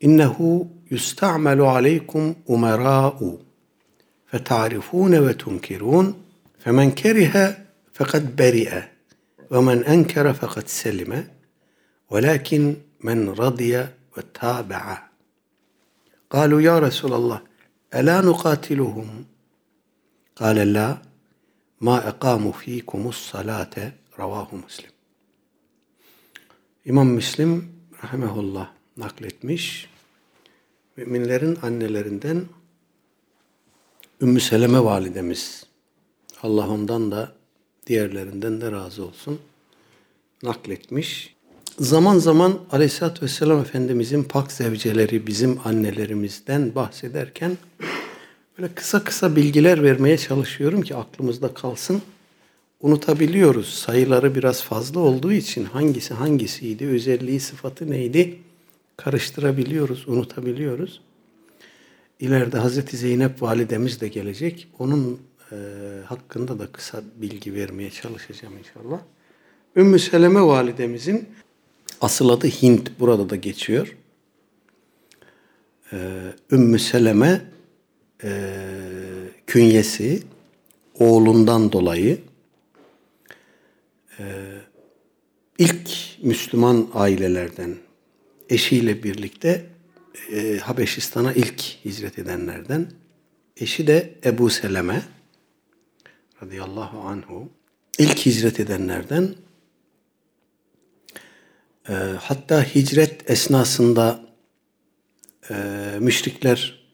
إنه 0.04 0.66
يستعمل 0.90 1.60
عليكم 1.60 2.34
أمراء 2.50 3.38
فتعرفون 4.26 5.18
وتنكرون 5.18 6.14
فمن 6.58 6.90
كره 6.90 7.56
فقد 7.92 8.36
برئ 8.36 8.72
ومن 9.50 9.84
أنكر 9.84 10.32
فقد 10.32 10.68
سلم 10.68 11.28
ولكن 12.10 12.76
من 13.00 13.28
رضي 13.28 13.86
ve 14.16 14.22
tabi'a. 14.32 15.10
Kalu 16.28 16.60
ya 16.60 16.82
Resulallah 16.82 17.42
ela 17.92 18.22
nukatiluhum? 18.22 19.08
Kale 20.34 20.74
la 20.74 21.02
ma 21.80 22.04
ekamu 22.08 22.52
fikumus 22.52 23.30
salate 23.30 23.92
ravahu 24.18 24.56
muslim. 24.56 24.90
İmam 26.84 27.08
Müslim 27.08 27.72
rahimehullah 28.02 28.70
nakletmiş. 28.96 29.90
Müminlerin 30.96 31.58
annelerinden 31.62 32.46
Ümmü 34.20 34.40
Seleme 34.40 34.84
validemiz. 34.84 35.66
Allah 36.42 36.68
ondan 36.68 37.10
da 37.10 37.32
diğerlerinden 37.86 38.60
de 38.60 38.72
razı 38.72 39.04
olsun. 39.04 39.40
Nakletmiş. 40.42 41.33
Zaman 41.78 42.18
zaman 42.18 42.58
Aleyhisselatü 42.72 43.22
Vesselam 43.22 43.60
Efendimizin 43.60 44.22
pak 44.22 44.52
zevceleri 44.52 45.26
bizim 45.26 45.58
annelerimizden 45.64 46.74
bahsederken 46.74 47.58
böyle 48.58 48.74
kısa 48.74 49.04
kısa 49.04 49.36
bilgiler 49.36 49.82
vermeye 49.82 50.18
çalışıyorum 50.18 50.82
ki 50.82 50.96
aklımızda 50.96 51.54
kalsın. 51.54 52.02
Unutabiliyoruz. 52.80 53.68
Sayıları 53.74 54.34
biraz 54.34 54.62
fazla 54.62 55.00
olduğu 55.00 55.32
için 55.32 55.64
hangisi 55.64 56.14
hangisiydi, 56.14 56.86
özelliği, 56.86 57.40
sıfatı 57.40 57.90
neydi 57.90 58.38
karıştırabiliyoruz, 58.96 60.08
unutabiliyoruz. 60.08 61.00
İleride 62.20 62.58
Hazreti 62.58 62.96
Zeynep 62.96 63.42
validemiz 63.42 64.00
de 64.00 64.08
gelecek. 64.08 64.68
Onun 64.78 65.20
e, 65.52 65.56
hakkında 66.06 66.58
da 66.58 66.66
kısa 66.66 67.02
bilgi 67.16 67.54
vermeye 67.54 67.90
çalışacağım 67.90 68.54
inşallah. 68.58 69.00
Ümmü 69.76 69.98
Seleme 69.98 70.40
validemizin 70.40 71.28
asıl 72.00 72.28
adı 72.28 72.46
Hint. 72.46 73.00
Burada 73.00 73.30
da 73.30 73.36
geçiyor. 73.36 73.96
Ee, 75.92 75.96
Ümmü 76.52 76.78
Seleme 76.78 77.40
e, 78.24 78.30
künyesi 79.46 80.22
oğlundan 80.94 81.72
dolayı 81.72 82.18
e, 84.18 84.24
ilk 85.58 85.90
Müslüman 86.22 86.90
ailelerden 86.94 87.76
eşiyle 88.48 89.02
birlikte 89.02 89.66
e, 90.32 90.58
Habeşistan'a 90.58 91.32
ilk 91.32 91.60
hicret 91.84 92.18
edenlerden. 92.18 92.90
Eşi 93.56 93.86
de 93.86 94.14
Ebu 94.24 94.50
Seleme 94.50 95.02
radıyallahu 96.42 96.98
anhu 96.98 97.48
ilk 97.98 98.26
hicret 98.26 98.60
edenlerden 98.60 99.34
e, 101.88 101.92
hatta 102.20 102.62
hicret 102.62 103.30
esnasında 103.30 104.20
e, 105.50 105.54
müşrikler 106.00 106.84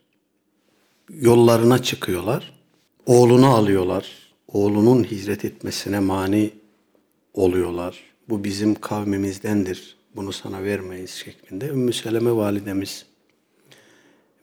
yollarına 1.11 1.83
çıkıyorlar. 1.83 2.53
Oğlunu 3.07 3.47
alıyorlar. 3.47 4.07
Oğlunun 4.49 5.05
hicret 5.05 5.45
etmesine 5.45 6.01
mani 6.01 6.51
oluyorlar. 7.35 8.01
Bu 8.29 8.45
bizim 8.45 8.75
kavmimizdendir. 8.75 9.97
Bunu 10.17 10.33
sana 10.33 10.63
vermeyiz 10.63 11.11
şeklinde. 11.11 11.67
Ümmü 11.67 11.93
Seleme 11.93 12.33
validemiz 12.33 13.05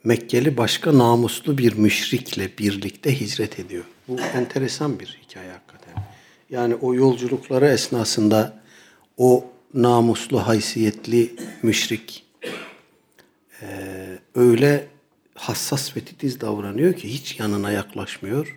Mekkeli 0.04 0.56
başka 0.56 0.98
namuslu 0.98 1.58
bir 1.58 1.76
müşrikle 1.76 2.50
birlikte 2.58 3.20
hicret 3.20 3.58
ediyor. 3.58 3.84
Bu 4.08 4.20
enteresan 4.20 5.00
bir 5.00 5.18
hikaye 5.22 5.50
hakikaten. 5.50 5.94
Yani 6.50 6.74
o 6.74 6.94
yolculukları 6.94 7.66
esnasında 7.66 8.60
o 9.16 9.44
namuslu, 9.74 10.46
haysiyetli 10.46 11.34
müşrik 11.62 12.24
e, 13.62 13.68
öyle 14.34 14.86
hassas 15.34 15.96
ve 15.96 16.00
titiz 16.00 16.40
davranıyor 16.40 16.94
ki 16.94 17.12
hiç 17.12 17.40
yanına 17.40 17.70
yaklaşmıyor. 17.70 18.56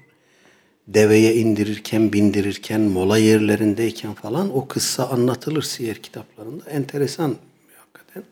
Deveye 0.88 1.36
indirirken, 1.36 2.13
bindirirken, 2.13 2.82
mola 2.82 3.17
yerlerindeyken 3.17 4.13
falan 4.13 4.58
o 4.58 4.67
kıssa 4.67 5.10
anlatılır 5.10 5.62
siyer 5.62 5.95
kitaplarında. 5.95 6.69
Enteresan 6.69 7.36
hakikaten. 7.78 8.24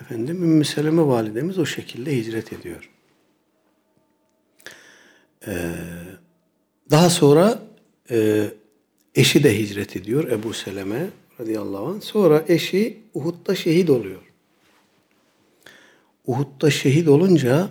Efendim 0.00 0.42
Ümmü 0.42 0.64
Seleme 0.64 1.06
validemiz 1.06 1.58
o 1.58 1.66
şekilde 1.66 2.16
hicret 2.16 2.52
ediyor. 2.52 2.90
Ee, 5.46 5.72
daha 6.90 7.10
sonra 7.10 7.62
e, 8.10 8.48
eşi 9.14 9.44
de 9.44 9.58
hicret 9.58 9.96
ediyor 9.96 10.30
Ebu 10.30 10.52
Seleme 10.52 11.10
radıyallahu 11.40 11.86
anh. 11.86 12.02
Sonra 12.02 12.44
eşi 12.48 12.98
Uhud'da 13.14 13.54
şehit 13.54 13.90
oluyor. 13.90 14.20
Uhud'da 16.26 16.70
şehit 16.70 17.08
olunca 17.08 17.68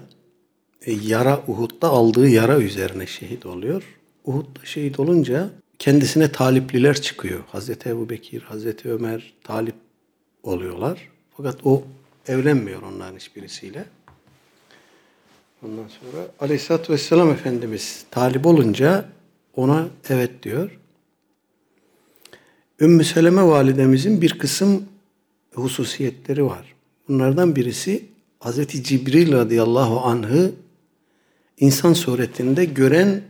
e, 0.86 0.92
yara 0.92 1.44
Uhud'da 1.48 1.88
aldığı 1.90 2.30
yara 2.30 2.58
üzerine 2.60 3.08
şehit 3.08 3.46
oluyor. 3.46 3.84
Uhud'da 4.26 4.66
şehit 4.66 5.00
olunca 5.00 5.50
kendisine 5.80 6.32
talipliler 6.32 7.02
çıkıyor. 7.02 7.44
Hazreti 7.48 7.90
Ebu 7.90 8.10
Bekir, 8.10 8.42
Hazreti 8.42 8.92
Ömer 8.92 9.34
talip 9.44 9.76
oluyorlar. 10.44 11.10
Fakat 11.38 11.58
o 11.66 11.84
evlenmiyor 12.28 12.82
onların 12.82 13.16
hiçbirisiyle. 13.16 13.86
Ondan 15.66 15.88
sonra 15.88 16.28
Aleyhisselatü 16.40 16.94
Vesselam 16.94 17.32
Efendimiz 17.32 18.06
talip 18.12 18.46
olunca 18.46 19.06
ona 19.56 19.88
evet 20.10 20.44
diyor. 20.44 20.80
Ümmü 22.82 23.04
Seleme 23.04 23.44
validemizin 23.44 24.22
bir 24.22 24.40
kısım 24.40 24.86
hususiyetleri 25.54 26.46
var. 26.46 26.76
Bunlardan 27.08 27.56
birisi 27.56 28.06
Hazreti 28.40 28.84
Cibril 28.84 29.32
radıyallahu 29.34 30.00
anh'ı 30.00 30.52
insan 31.60 31.94
suretinde 31.94 32.66
gören 32.66 33.22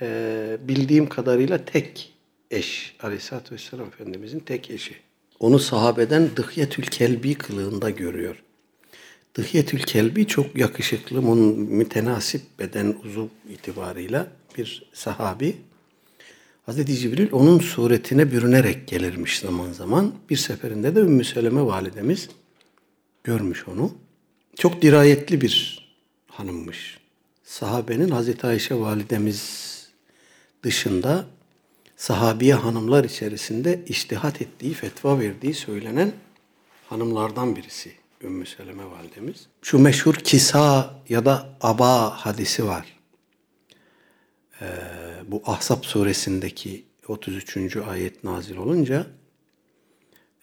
e, 0.00 0.58
bildiğim 0.68 1.08
kadarıyla 1.08 1.64
tek 1.64 2.12
eş. 2.50 2.96
Aleyhisselatü 3.02 3.54
Vesselam 3.54 3.86
Efendimizin 3.86 4.40
tek 4.40 4.70
eşi. 4.70 4.94
Onu 5.38 5.58
sahabeden 5.58 6.30
Dıhyetül 6.36 6.84
Kelbi 6.84 7.34
kılığında 7.34 7.90
görüyor. 7.90 8.42
Dıhyetül 9.34 9.78
Kelbi 9.78 10.26
çok 10.26 10.58
yakışıklı, 10.58 11.22
mütenasip 11.22 12.42
beden 12.58 12.94
uzuv 13.04 13.26
itibarıyla 13.50 14.26
bir 14.58 14.90
sahabi. 14.92 15.56
Hazreti 16.70 16.96
Cibril 16.96 17.28
onun 17.32 17.58
suretine 17.58 18.32
bürünerek 18.32 18.88
gelirmiş 18.88 19.38
zaman 19.38 19.72
zaman. 19.72 20.14
Bir 20.30 20.36
seferinde 20.36 20.96
de 20.96 21.00
Ümmü 21.00 21.24
Seleme 21.24 21.66
validemiz 21.66 22.28
görmüş 23.24 23.68
onu. 23.68 23.92
Çok 24.56 24.82
dirayetli 24.82 25.40
bir 25.40 25.86
hanımmış. 26.26 26.98
Sahabenin 27.44 28.08
Hazreti 28.08 28.46
Ayşe 28.46 28.74
validemiz 28.74 29.70
dışında 30.62 31.24
sahabiye 31.96 32.54
hanımlar 32.54 33.04
içerisinde 33.04 33.84
iştihat 33.86 34.42
ettiği, 34.42 34.74
fetva 34.74 35.18
verdiği 35.18 35.54
söylenen 35.54 36.12
hanımlardan 36.88 37.56
birisi 37.56 37.92
Ümmü 38.22 38.46
Seleme 38.46 38.84
validemiz. 38.84 39.46
Şu 39.62 39.78
meşhur 39.78 40.14
kisa 40.14 40.94
ya 41.08 41.24
da 41.24 41.56
aba 41.60 42.10
hadisi 42.10 42.66
var. 42.66 42.86
Ee, 44.60 45.09
bu 45.30 45.42
Ahzab 45.46 45.84
suresindeki 45.84 46.84
33. 47.08 47.76
ayet 47.76 48.24
nazil 48.24 48.56
olunca 48.56 49.06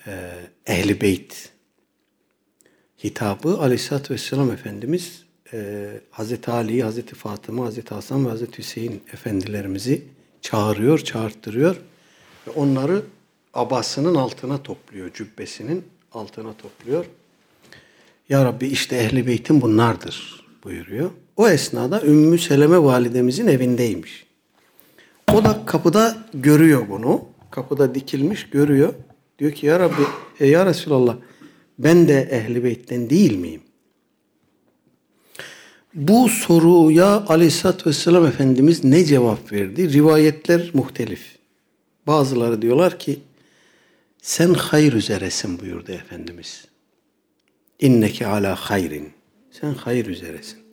e, 0.07 0.33
Ehli 0.67 1.01
Beyt 1.01 1.49
hitabı 3.03 3.57
Aleyhisselatü 3.57 4.13
Vesselam 4.13 4.51
Efendimiz 4.51 5.23
e, 5.53 5.87
Hazreti 6.11 6.51
Ali, 6.51 6.83
Hazreti 6.83 7.15
Fatıma, 7.15 7.65
Hazreti 7.65 7.93
Hasan 7.93 8.25
ve 8.25 8.29
Hazreti 8.29 8.57
Hüseyin 8.57 9.03
efendilerimizi 9.13 10.03
çağırıyor, 10.41 10.99
çağırttırıyor 10.99 11.75
ve 12.47 12.51
onları 12.51 13.01
abasının 13.53 14.15
altına 14.15 14.63
topluyor, 14.63 15.13
cübbesinin 15.13 15.83
altına 16.11 16.53
topluyor. 16.53 17.05
Ya 18.29 18.45
Rabbi 18.45 18.67
işte 18.67 18.95
ehli 18.95 19.27
beytin 19.27 19.61
bunlardır 19.61 20.45
buyuruyor. 20.63 21.11
O 21.35 21.49
esnada 21.49 22.01
Ümmü 22.01 22.39
Seleme 22.39 22.83
validemizin 22.83 23.47
evindeymiş. 23.47 24.26
O 25.33 25.43
da 25.43 25.65
kapıda 25.65 26.17
görüyor 26.33 26.89
bunu. 26.89 27.25
Kapıda 27.51 27.95
dikilmiş 27.95 28.49
görüyor. 28.49 28.93
Diyor 29.39 29.51
ki 29.51 29.65
ya 29.65 29.79
Rabbi, 29.79 30.01
e, 30.39 30.47
ya 30.47 30.65
Resulallah 30.65 31.17
ben 31.79 32.07
de 32.07 32.21
ehli 32.21 32.63
beytten 32.63 33.09
değil 33.09 33.37
miyim? 33.37 33.61
Bu 35.93 36.29
soruya 36.29 37.25
Aleyhisselatü 37.27 37.89
Vesselam 37.89 38.25
Efendimiz 38.25 38.83
ne 38.83 39.05
cevap 39.05 39.51
verdi? 39.51 39.93
Rivayetler 39.93 40.71
muhtelif. 40.73 41.37
Bazıları 42.07 42.61
diyorlar 42.61 42.99
ki 42.99 43.19
sen 44.21 44.53
hayır 44.53 44.93
üzeresin 44.93 45.59
buyurdu 45.59 45.91
Efendimiz. 45.91 46.65
İnneke 47.79 48.27
ala 48.27 48.55
hayrin. 48.55 49.09
Sen 49.51 49.73
hayır 49.73 50.05
üzeresin. 50.05 50.66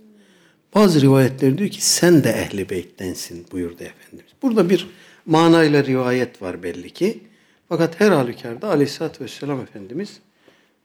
Bazı 0.75 1.01
rivayetler 1.01 1.59
diyor 1.59 1.71
ki 1.71 1.85
sen 1.85 2.25
de 2.25 2.31
ehli 2.31 2.71
beyttensin 2.71 3.47
buyurdu 3.53 3.85
Efendimiz. 3.85 4.33
Burada 4.43 4.71
bir 4.71 4.89
manayla 5.27 5.85
rivayet 5.85 6.43
var 6.43 6.63
belli 6.63 6.91
ki. 6.91 7.21
Fakat 7.69 8.01
her 8.01 8.11
halükarda 8.11 8.69
aleyhissalatü 8.69 9.25
vesselam 9.25 9.61
Efendimiz 9.61 10.21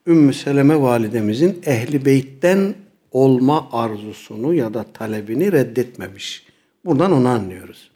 Ümmü 0.06 0.34
Seleme 0.34 0.80
validemizin 0.80 1.62
ehli 1.66 2.04
beytten 2.04 2.74
olma 3.10 3.68
arzusunu 3.72 4.54
ya 4.54 4.74
da 4.74 4.84
talebini 4.92 5.52
reddetmemiş. 5.52 6.46
Buradan 6.84 7.12
onu 7.12 7.28
anlıyoruz. 7.28 7.90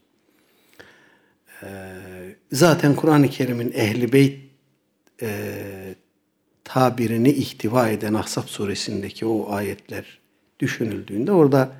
Ee, 1.62 1.66
zaten 2.52 2.94
Kur'an-ı 2.96 3.28
Kerim'in 3.28 3.72
ehli 3.72 4.12
beyt 4.12 4.40
e, 5.22 5.30
tabirini 6.64 7.30
ihtiva 7.30 7.88
eden 7.88 8.14
Ahzab 8.14 8.46
suresindeki 8.46 9.26
o 9.26 9.52
ayetler 9.52 10.18
düşünüldüğünde 10.60 11.32
orada 11.32 11.72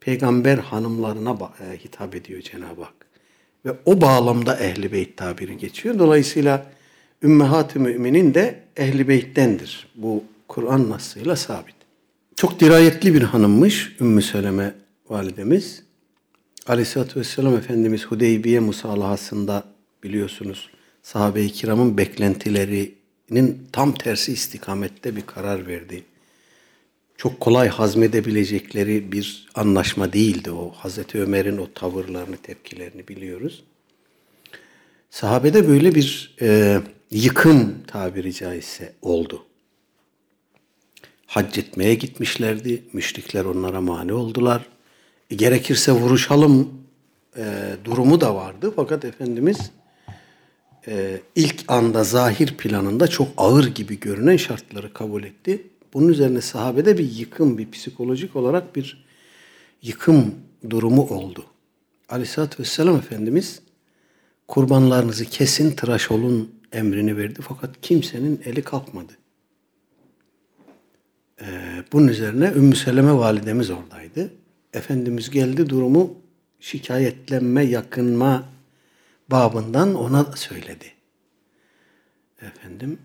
peygamber 0.00 0.58
hanımlarına 0.58 1.30
e, 1.30 1.76
hitap 1.84 2.14
ediyor 2.14 2.42
Cenab-ı 2.42 2.82
Hak. 2.82 2.94
Ve 3.66 3.72
o 3.84 4.00
bağlamda 4.00 4.56
ehli 4.56 4.92
beyt 4.92 5.16
tabiri 5.16 5.58
geçiyor. 5.58 5.98
Dolayısıyla 5.98 6.66
ümmehat-ı 7.22 7.80
müminin 7.80 8.34
de 8.34 8.62
ehli 8.76 9.08
beyttendir. 9.08 9.86
Bu 9.94 10.24
Kur'an 10.48 10.90
nasıyla 10.90 11.36
sabit. 11.36 11.74
Çok 12.36 12.60
dirayetli 12.60 13.14
bir 13.14 13.22
hanımmış 13.22 13.96
Ümmü 14.00 14.22
Seleme 14.22 14.74
validemiz. 15.08 15.82
Aleyhisselatü 16.66 17.20
Vesselam 17.20 17.56
Efendimiz 17.56 18.06
Hudeybiye 18.06 18.60
musalahasında 18.60 19.64
biliyorsunuz 20.02 20.70
sahabe-i 21.02 21.52
kiramın 21.52 21.98
beklentilerinin 21.98 23.66
tam 23.72 23.94
tersi 23.94 24.32
istikamette 24.32 25.16
bir 25.16 25.26
karar 25.26 25.66
verdi. 25.66 26.04
Çok 27.20 27.40
kolay 27.40 27.68
hazmedebilecekleri 27.68 29.12
bir 29.12 29.46
anlaşma 29.54 30.12
değildi 30.12 30.50
o. 30.50 30.72
Hazreti 30.76 31.20
Ömer'in 31.20 31.58
o 31.58 31.72
tavırlarını, 31.72 32.36
tepkilerini 32.36 33.08
biliyoruz. 33.08 33.64
Sahabede 35.10 35.68
böyle 35.68 35.94
bir 35.94 36.36
e, 36.40 36.80
yıkım 37.10 37.74
tabiri 37.86 38.34
caizse 38.34 38.92
oldu. 39.02 39.44
Hac 41.26 41.58
etmeye 41.58 41.94
gitmişlerdi. 41.94 42.84
Müşrikler 42.92 43.44
onlara 43.44 43.80
mani 43.80 44.12
oldular. 44.12 44.66
E, 45.30 45.34
gerekirse 45.34 45.92
vuruşalım 45.92 46.70
e, 47.36 47.44
durumu 47.84 48.20
da 48.20 48.34
vardı. 48.34 48.72
Fakat 48.76 49.04
Efendimiz 49.04 49.70
e, 50.88 51.20
ilk 51.34 51.64
anda 51.68 52.04
zahir 52.04 52.56
planında 52.56 53.08
çok 53.08 53.28
ağır 53.36 53.66
gibi 53.66 54.00
görünen 54.00 54.36
şartları 54.36 54.92
kabul 54.92 55.24
etti. 55.24 55.69
Bunun 55.92 56.08
üzerine 56.08 56.40
sahabede 56.40 56.98
bir 56.98 57.12
yıkım, 57.12 57.58
bir 57.58 57.70
psikolojik 57.70 58.36
olarak 58.36 58.76
bir 58.76 59.04
yıkım 59.82 60.34
durumu 60.70 61.02
oldu. 61.02 61.44
Aleyhisselatü 62.08 62.62
Vesselam 62.62 62.96
Efendimiz 62.96 63.62
kurbanlarınızı 64.48 65.24
kesin, 65.24 65.70
tıraş 65.70 66.10
olun 66.10 66.54
emrini 66.72 67.16
verdi. 67.16 67.40
Fakat 67.48 67.80
kimsenin 67.82 68.40
eli 68.44 68.62
kalkmadı. 68.62 69.12
Ee, 71.42 71.84
bunun 71.92 72.08
üzerine 72.08 72.52
Ümmü 72.56 72.76
Seleme 72.76 73.12
validemiz 73.12 73.70
oradaydı. 73.70 74.32
Efendimiz 74.72 75.30
geldi 75.30 75.68
durumu 75.68 76.14
şikayetlenme, 76.60 77.64
yakınma 77.64 78.48
babından 79.30 79.94
ona 79.94 80.24
söyledi. 80.36 80.92
Efendim 82.42 82.98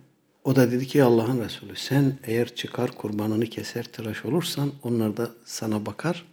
o 0.46 0.56
da 0.56 0.72
dedi 0.72 0.88
ki 0.88 1.04
Allah'ın 1.04 1.44
Resulü 1.44 1.76
sen 1.76 2.14
eğer 2.24 2.56
çıkar 2.56 2.92
kurbanını 2.92 3.46
keser 3.46 3.84
tıraş 3.84 4.26
olursan 4.26 4.72
onlar 4.84 5.18
da 5.18 5.30
sana 5.46 5.86
bakar. 5.86 6.26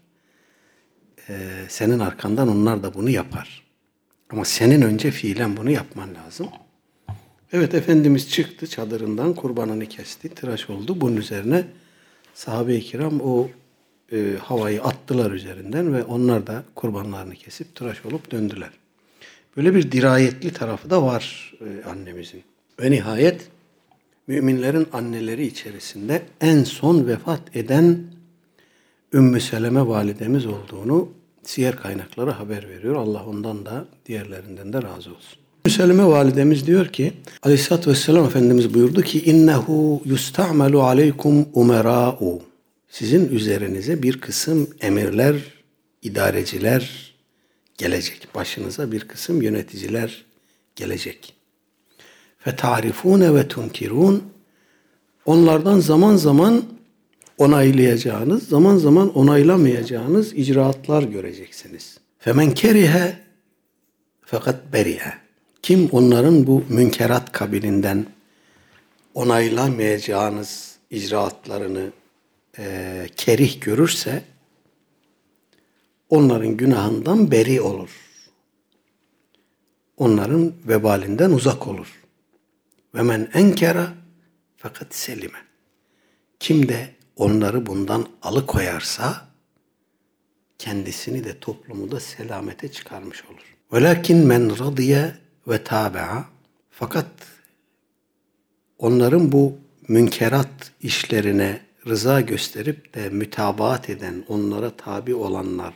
E, 1.28 1.34
senin 1.68 1.98
arkandan 1.98 2.48
onlar 2.48 2.82
da 2.82 2.94
bunu 2.94 3.10
yapar. 3.10 3.62
Ama 4.30 4.44
senin 4.44 4.82
önce 4.82 5.10
fiilen 5.10 5.56
bunu 5.56 5.70
yapman 5.70 6.08
lazım. 6.14 6.48
Evet 7.52 7.74
Efendimiz 7.74 8.30
çıktı 8.30 8.66
çadırından 8.66 9.34
kurbanını 9.34 9.86
kesti, 9.86 10.28
tıraş 10.28 10.70
oldu. 10.70 11.00
Bunun 11.00 11.16
üzerine 11.16 11.64
sahabe-i 12.34 12.80
kiram 12.80 13.20
o 13.20 13.48
e, 14.12 14.36
havayı 14.42 14.82
attılar 14.82 15.30
üzerinden 15.30 15.94
ve 15.94 16.04
onlar 16.04 16.46
da 16.46 16.64
kurbanlarını 16.74 17.34
kesip 17.34 17.74
tıraş 17.74 18.06
olup 18.06 18.30
döndüler. 18.30 18.70
Böyle 19.56 19.74
bir 19.74 19.92
dirayetli 19.92 20.52
tarafı 20.52 20.90
da 20.90 21.02
var 21.02 21.54
e, 21.60 21.88
annemizin. 21.88 22.42
Ve 22.80 22.90
nihayet 22.90 23.48
müminlerin 24.26 24.86
anneleri 24.92 25.46
içerisinde 25.46 26.22
en 26.40 26.64
son 26.64 27.06
vefat 27.06 27.56
eden 27.56 27.98
Ümmü 29.12 29.40
Seleme 29.40 29.86
validemiz 29.86 30.46
olduğunu 30.46 31.08
siyer 31.42 31.76
kaynakları 31.76 32.30
haber 32.30 32.68
veriyor. 32.68 32.94
Allah 32.94 33.24
ondan 33.26 33.66
da 33.66 33.84
diğerlerinden 34.06 34.72
de 34.72 34.82
razı 34.82 35.10
olsun. 35.10 35.38
Ümmü 35.66 35.76
Seleme 35.76 36.06
validemiz 36.06 36.66
diyor 36.66 36.86
ki 36.86 37.12
Aleyhisselatü 37.42 37.90
Vesselam 37.90 38.24
Efendimiz 38.24 38.74
buyurdu 38.74 39.02
ki 39.02 39.24
innehu 39.24 40.02
yusta'melu 40.04 40.82
aleykum 40.82 41.46
umera'u 41.54 42.42
sizin 42.88 43.28
üzerinize 43.28 44.02
bir 44.02 44.20
kısım 44.20 44.70
emirler, 44.80 45.36
idareciler 46.02 47.14
gelecek. 47.78 48.28
Başınıza 48.34 48.92
bir 48.92 49.00
kısım 49.00 49.42
yöneticiler 49.42 50.24
gelecek. 50.76 51.34
Fetarifune 52.44 53.34
ve 53.34 53.48
tunkirun 53.48 54.24
onlardan 55.26 55.80
zaman 55.80 56.16
zaman 56.16 56.64
onaylayacağınız, 57.38 58.48
zaman 58.48 58.76
zaman 58.76 59.14
onaylamayacağınız 59.14 60.32
icraatlar 60.32 61.02
göreceksiniz. 61.02 61.98
Femen 62.18 62.54
kerihe 62.54 63.18
fakat 64.20 64.72
beriye. 64.72 65.12
Kim 65.62 65.88
onların 65.92 66.46
bu 66.46 66.64
münkerat 66.68 67.32
kabilinden 67.32 68.06
onaylamayacağınız 69.14 70.76
icraatlarını 70.90 71.92
e, 72.58 73.06
kerih 73.16 73.60
görürse 73.60 74.22
onların 76.10 76.56
günahından 76.56 77.30
beri 77.30 77.60
olur. 77.60 77.90
Onların 79.96 80.52
vebalinden 80.68 81.30
uzak 81.30 81.68
olur. 81.68 82.01
Ve 82.94 83.02
men 83.02 83.28
enkera 83.34 83.92
fakat 84.56 84.94
selime. 84.94 85.38
Kim 86.40 86.68
de 86.68 86.94
onları 87.16 87.66
bundan 87.66 88.08
alıkoyarsa 88.22 89.28
kendisini 90.58 91.24
de 91.24 91.40
toplumu 91.40 91.90
da 91.90 92.00
selamete 92.00 92.72
çıkarmış 92.72 93.24
olur. 93.24 93.56
Velakin 93.72 94.26
men 94.26 94.58
radiye 94.58 95.14
ve 95.48 95.64
tabi'a 95.64 96.24
fakat 96.70 97.06
onların 98.78 99.32
bu 99.32 99.58
münkerat 99.88 100.72
işlerine 100.80 101.60
rıza 101.86 102.20
gösterip 102.20 102.94
de 102.94 103.08
mütabaat 103.08 103.90
eden, 103.90 104.24
onlara 104.28 104.76
tabi 104.76 105.14
olanlara 105.14 105.74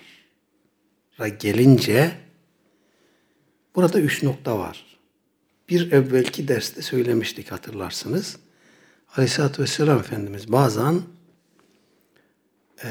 gelince 1.39 2.13
burada 3.75 4.01
üç 4.01 4.23
nokta 4.23 4.59
var 4.59 4.86
bir 5.69 5.93
evvelki 5.93 6.49
derste 6.49 6.83
söylemiştik 6.83 7.53
hatırlarsınız. 7.53 8.37
Aleyhisselatü 9.17 9.63
Vesselam 9.63 9.99
Efendimiz 9.99 10.53
bazen 10.53 11.01
e, 12.85 12.89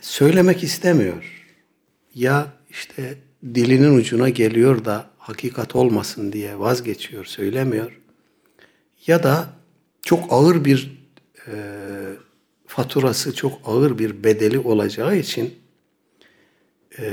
söylemek 0.00 0.62
istemiyor. 0.62 1.46
Ya 2.14 2.46
işte 2.70 3.14
dilinin 3.54 3.96
ucuna 3.96 4.28
geliyor 4.28 4.84
da 4.84 5.10
hakikat 5.18 5.76
olmasın 5.76 6.32
diye 6.32 6.58
vazgeçiyor, 6.58 7.24
söylemiyor. 7.24 8.00
Ya 9.06 9.22
da 9.22 9.48
çok 10.02 10.32
ağır 10.32 10.64
bir 10.64 10.98
e, 11.46 11.52
faturası 12.66 13.34
çok 13.34 13.60
ağır 13.64 13.98
bir 13.98 14.24
bedeli 14.24 14.58
olacağı 14.58 15.16
için 15.16 15.54
e, 16.98 17.04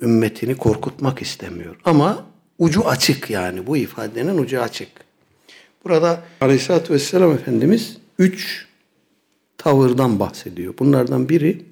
ümmetini 0.00 0.56
korkutmak 0.56 1.22
istemiyor. 1.22 1.76
Ama 1.84 2.29
ucu 2.60 2.88
açık 2.88 3.30
yani 3.30 3.66
bu 3.66 3.76
ifadenin 3.76 4.38
ucu 4.38 4.60
açık. 4.60 4.88
Burada 5.84 6.22
Aleyhisselatü 6.40 6.94
Vesselam 6.94 7.32
Efendimiz 7.32 7.96
üç 8.18 8.66
tavırdan 9.58 10.20
bahsediyor. 10.20 10.74
Bunlardan 10.78 11.28
biri 11.28 11.62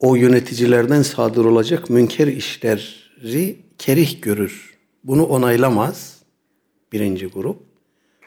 o 0.00 0.14
yöneticilerden 0.14 1.02
sadır 1.02 1.44
olacak 1.44 1.90
münker 1.90 2.26
işleri 2.26 3.56
kerih 3.78 4.22
görür. 4.22 4.74
Bunu 5.04 5.24
onaylamaz 5.24 6.18
birinci 6.92 7.26
grup. 7.26 7.56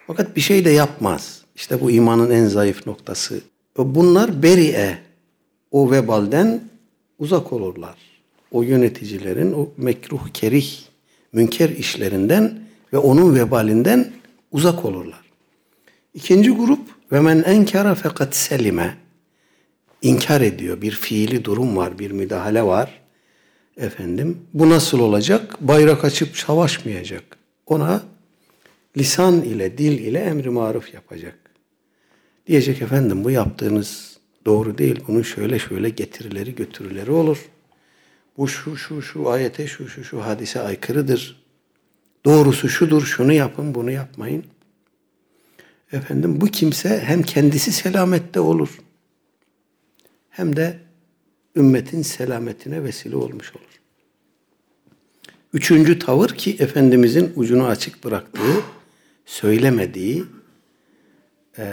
Fakat 0.08 0.36
bir 0.36 0.41
şey 0.41 0.65
de 0.65 0.69
yapmaz. 0.69 1.41
İşte 1.56 1.82
bu 1.82 1.91
imanın 1.91 2.30
en 2.30 2.45
zayıf 2.45 2.88
noktası. 2.88 3.41
Bunlar 3.78 4.43
beri'e, 4.43 4.97
o 5.71 5.91
vebalden 5.91 6.62
uzak 7.19 7.54
olurlar. 7.54 7.95
O 8.52 8.62
yöneticilerin 8.62 9.54
o 9.54 9.69
mekruh, 9.78 10.28
kerih, 10.34 10.87
münker 11.34 11.70
işlerinden 11.70 12.60
ve 12.94 12.98
onun 12.98 13.36
vebalinden 13.36 14.12
uzak 14.52 14.86
olurlar. 14.86 15.22
İkinci 16.13 16.52
grup 16.52 16.80
ve 17.12 17.20
men 17.20 17.44
enkara 17.44 17.96
fakat 17.96 18.36
selime 18.36 18.98
inkar 20.02 20.42
ediyor. 20.42 20.82
Bir 20.82 20.92
fiili 20.92 21.46
durum 21.46 21.78
var, 21.78 22.00
bir 22.00 22.12
müdahale 22.12 22.63
var. 22.63 23.02
Efendim, 23.78 24.38
bu 24.54 24.70
nasıl 24.70 25.00
olacak? 25.00 25.58
Bayrak 25.62 26.06
açıp 26.06 26.38
savaşmayacak. 26.38 27.38
Ona 27.66 28.04
lisan 28.98 29.42
ile, 29.42 29.78
dil 29.78 30.00
ile 30.00 30.20
emri 30.20 30.50
maruf 30.50 30.94
yapacak. 30.94 31.36
Diyecek 32.48 32.82
efendim 32.82 33.24
bu 33.24 33.32
yaptığınız 33.32 34.18
doğru 34.46 34.78
değil. 34.78 35.00
Bunun 35.08 35.22
şöyle 35.22 35.60
şöyle 35.60 35.90
getirileri 35.90 36.56
götürüleri 36.56 37.12
olur. 37.12 37.38
Bu 38.38 38.47
şu 38.47 38.78
şu 38.78 39.02
şu 39.02 39.30
ayete 39.30 39.67
şu 39.67 39.88
şu 39.88 40.04
şu 40.04 40.21
hadise 40.21 40.62
aykırıdır. 40.62 41.43
Doğrusu 42.26 42.69
şudur, 42.69 43.02
şunu 43.02 43.34
yapın, 43.34 43.76
bunu 43.76 43.91
yapmayın. 43.91 44.43
Efendim 45.91 46.41
bu 46.41 46.45
kimse 46.45 47.00
hem 47.00 47.23
kendisi 47.23 47.71
selamette 47.71 48.39
olur 48.39 48.80
hem 50.30 50.56
de 50.56 50.80
ümmetin 51.56 52.02
selametine 52.02 52.84
vesile 52.84 53.15
olmuş 53.15 53.56
olur. 53.56 53.82
Üçüncü 55.54 56.00
tavır 56.00 56.30
ki 56.30 56.56
Efendimizin 56.60 57.34
ucunu 57.36 57.65
açık 57.65 58.04
bıraktığı, 58.04 58.62
söylemediği, 59.26 60.26
e, 61.58 61.65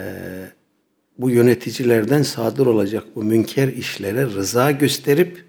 bu 1.17 1.29
yöneticilerden 1.29 2.23
sadır 2.23 2.65
olacak 2.65 3.03
bu 3.15 3.23
münker 3.23 3.67
işlere 3.67 4.25
rıza 4.25 4.71
gösterip 4.71 5.45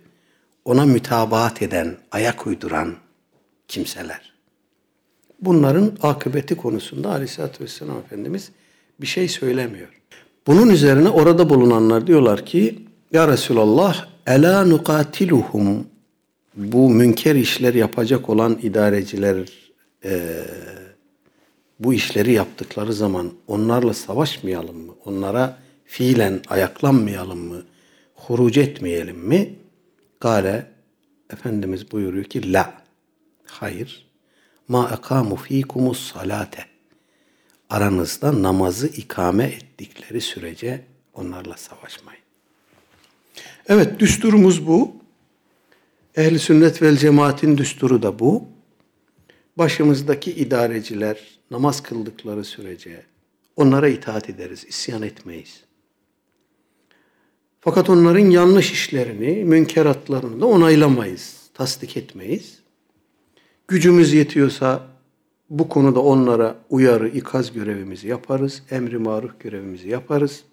ona 0.66 0.86
mütabaat 0.86 1.62
eden, 1.62 1.96
ayak 2.10 2.46
uyduran 2.46 2.94
kimseler. 3.68 4.32
Bunların 5.40 5.92
akıbeti 6.02 6.56
konusunda 6.56 7.10
Aleyhisselatü 7.10 7.64
Vesselam 7.64 7.98
Efendimiz 7.98 8.50
bir 9.00 9.06
şey 9.06 9.28
söylemiyor. 9.28 9.88
Bunun 10.46 10.68
üzerine 10.68 11.08
orada 11.08 11.50
bulunanlar 11.50 12.06
diyorlar 12.06 12.46
ki 12.46 12.82
Ya 13.12 13.28
Resulallah 13.28 14.08
ela 14.26 14.64
nukatiluhum 14.64 15.86
bu 16.56 16.90
münker 16.90 17.34
işler 17.34 17.74
yapacak 17.74 18.28
olan 18.28 18.58
idareciler 18.62 19.36
e, 20.04 20.42
bu 21.80 21.94
işleri 21.94 22.32
yaptıkları 22.32 22.92
zaman 22.92 23.32
onlarla 23.48 23.94
savaşmayalım 23.94 24.86
mı? 24.86 24.92
Onlara 25.04 25.58
fiilen 25.84 26.40
ayaklanmayalım 26.48 27.38
mı? 27.38 27.62
Huruc 28.14 28.60
etmeyelim 28.60 29.18
mi? 29.18 29.54
Gale 30.20 30.76
Efendimiz 31.30 31.92
buyuruyor 31.92 32.24
ki 32.24 32.52
la. 32.52 32.82
Hayır. 33.46 34.06
Ma 34.68 34.90
ekamu 34.98 35.36
fikumus 35.36 36.12
salate. 36.12 36.64
Aranızda 37.70 38.42
namazı 38.42 38.86
ikame 38.86 39.44
ettikleri 39.44 40.20
sürece 40.20 40.84
onlarla 41.14 41.56
savaşmayın. 41.56 42.20
Evet 43.68 44.00
düsturumuz 44.00 44.66
bu. 44.66 44.96
Ehli 46.16 46.38
sünnet 46.38 46.82
vel 46.82 46.96
cemaatin 46.96 47.58
düsturu 47.58 48.02
da 48.02 48.18
bu. 48.18 48.44
Başımızdaki 49.58 50.32
idareciler 50.32 51.38
namaz 51.50 51.82
kıldıkları 51.82 52.44
sürece 52.44 53.02
onlara 53.56 53.88
itaat 53.88 54.30
ederiz, 54.30 54.64
isyan 54.68 55.02
etmeyiz. 55.02 55.65
Fakat 57.66 57.90
onların 57.90 58.30
yanlış 58.30 58.72
işlerini, 58.72 59.44
münkeratlarını 59.44 60.40
da 60.40 60.46
onaylamayız, 60.46 61.36
tasdik 61.54 61.96
etmeyiz. 61.96 62.58
Gücümüz 63.68 64.12
yetiyorsa 64.12 64.86
bu 65.50 65.68
konuda 65.68 66.00
onlara 66.00 66.56
uyarı, 66.70 67.08
ikaz 67.08 67.52
görevimizi 67.52 68.08
yaparız, 68.08 68.62
emri 68.70 68.98
maruf 68.98 69.40
görevimizi 69.40 69.88
yaparız. 69.88 70.44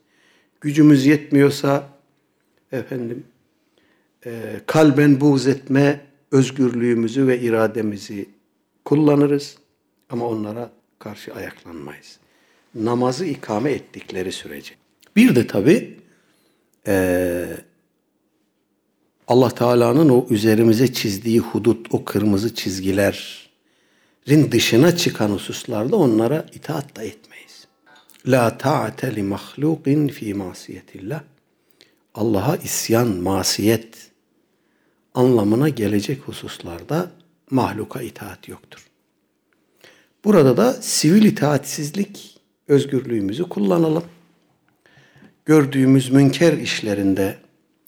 Gücümüz 0.62 1.06
yetmiyorsa 1.06 1.90
efendim 2.72 3.24
e, 4.26 4.32
kalben 4.66 5.22
buğz 5.22 5.48
etme 5.48 6.02
özgürlüğümüzü 6.32 7.28
ve 7.28 7.40
irademizi 7.40 8.30
kullanırız 8.86 9.58
ama 10.10 10.28
onlara 10.28 10.72
karşı 11.00 11.34
ayaklanmayız. 11.34 12.18
Namazı 12.76 13.26
ikame 13.26 13.72
ettikleri 13.72 14.32
sürece. 14.32 14.74
Bir 15.16 15.36
de 15.36 15.48
tabi 15.48 16.03
e, 16.88 17.46
Allah 19.28 19.50
Teala'nın 19.50 20.10
o 20.10 20.26
üzerimize 20.30 20.94
çizdiği 20.94 21.40
hudut, 21.40 21.88
o 21.92 22.06
kırmızı 22.06 22.56
çizgilerin 22.56 24.52
dışına 24.52 24.98
çıkan 24.98 25.30
hususlarda 25.30 25.96
onlara 25.96 26.46
itaat 26.54 26.96
da 26.96 27.04
etmeyiz. 27.04 27.68
La 28.28 28.58
ta'ate 28.58 29.16
li 29.16 29.24
mahlukin 29.24 30.08
fi 30.08 30.34
masiyetillah. 30.34 31.22
Allah'a 32.16 32.56
isyan, 32.56 33.08
masiyet 33.08 34.12
anlamına 35.14 35.70
gelecek 35.70 36.22
hususlarda 36.22 37.12
mahluka 37.50 38.02
itaat 38.02 38.48
yoktur. 38.48 38.88
Burada 40.26 40.58
da 40.58 40.74
sivil 40.74 41.24
itaatsizlik 41.24 42.40
özgürlüğümüzü 42.68 43.44
kullanalım. 43.44 44.04
Gördüğümüz 45.46 46.10
münker 46.10 46.54
işlerinde 46.54 47.38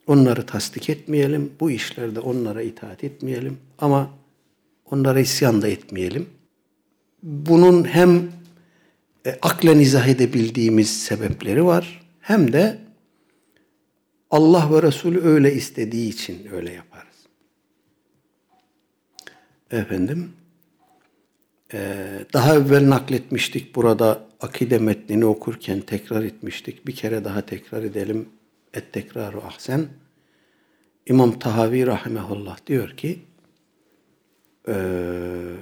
onları 0.07 0.45
tasdik 0.45 0.89
etmeyelim. 0.89 1.51
Bu 1.59 1.71
işlerde 1.71 2.19
onlara 2.19 2.61
itaat 2.61 3.03
etmeyelim. 3.03 3.57
Ama 3.79 4.09
onlara 4.85 5.19
isyan 5.19 5.61
da 5.61 5.67
etmeyelim. 5.67 6.29
Bunun 7.23 7.83
hem 7.83 8.31
e, 9.25 9.37
aklen 9.41 9.79
izah 9.79 10.07
edebildiğimiz 10.07 11.03
sebepleri 11.03 11.65
var. 11.65 12.01
Hem 12.19 12.53
de 12.53 12.77
Allah 14.31 14.73
ve 14.73 14.83
Resulü 14.83 15.21
öyle 15.21 15.53
istediği 15.53 16.09
için 16.09 16.47
öyle 16.51 16.73
yaparız. 16.73 17.15
Efendim, 19.71 20.33
ee, 21.73 22.25
daha 22.33 22.55
evvel 22.55 22.89
nakletmiştik 22.89 23.75
burada 23.75 24.25
akide 24.45 24.77
metnini 24.77 25.25
okurken 25.25 25.81
tekrar 25.81 26.23
etmiştik. 26.23 26.87
Bir 26.87 26.95
kere 26.95 27.25
daha 27.25 27.41
tekrar 27.41 27.83
edelim. 27.83 28.29
Et 28.73 28.93
tekraru 28.93 29.41
ahsen. 29.41 29.87
İmam 31.05 31.39
Tahavi 31.39 31.87
rahimehullah 31.87 32.57
diyor 32.67 32.89
ki 32.97 33.19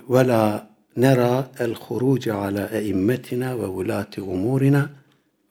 ve 0.10 0.28
la 0.28 0.70
nera 0.98 1.52
el 1.60 1.74
huruc 1.74 2.32
ala 2.32 2.68
eimmetina 2.68 3.60
ve 3.60 3.68
vulati 3.68 4.22
umurina 4.22 4.90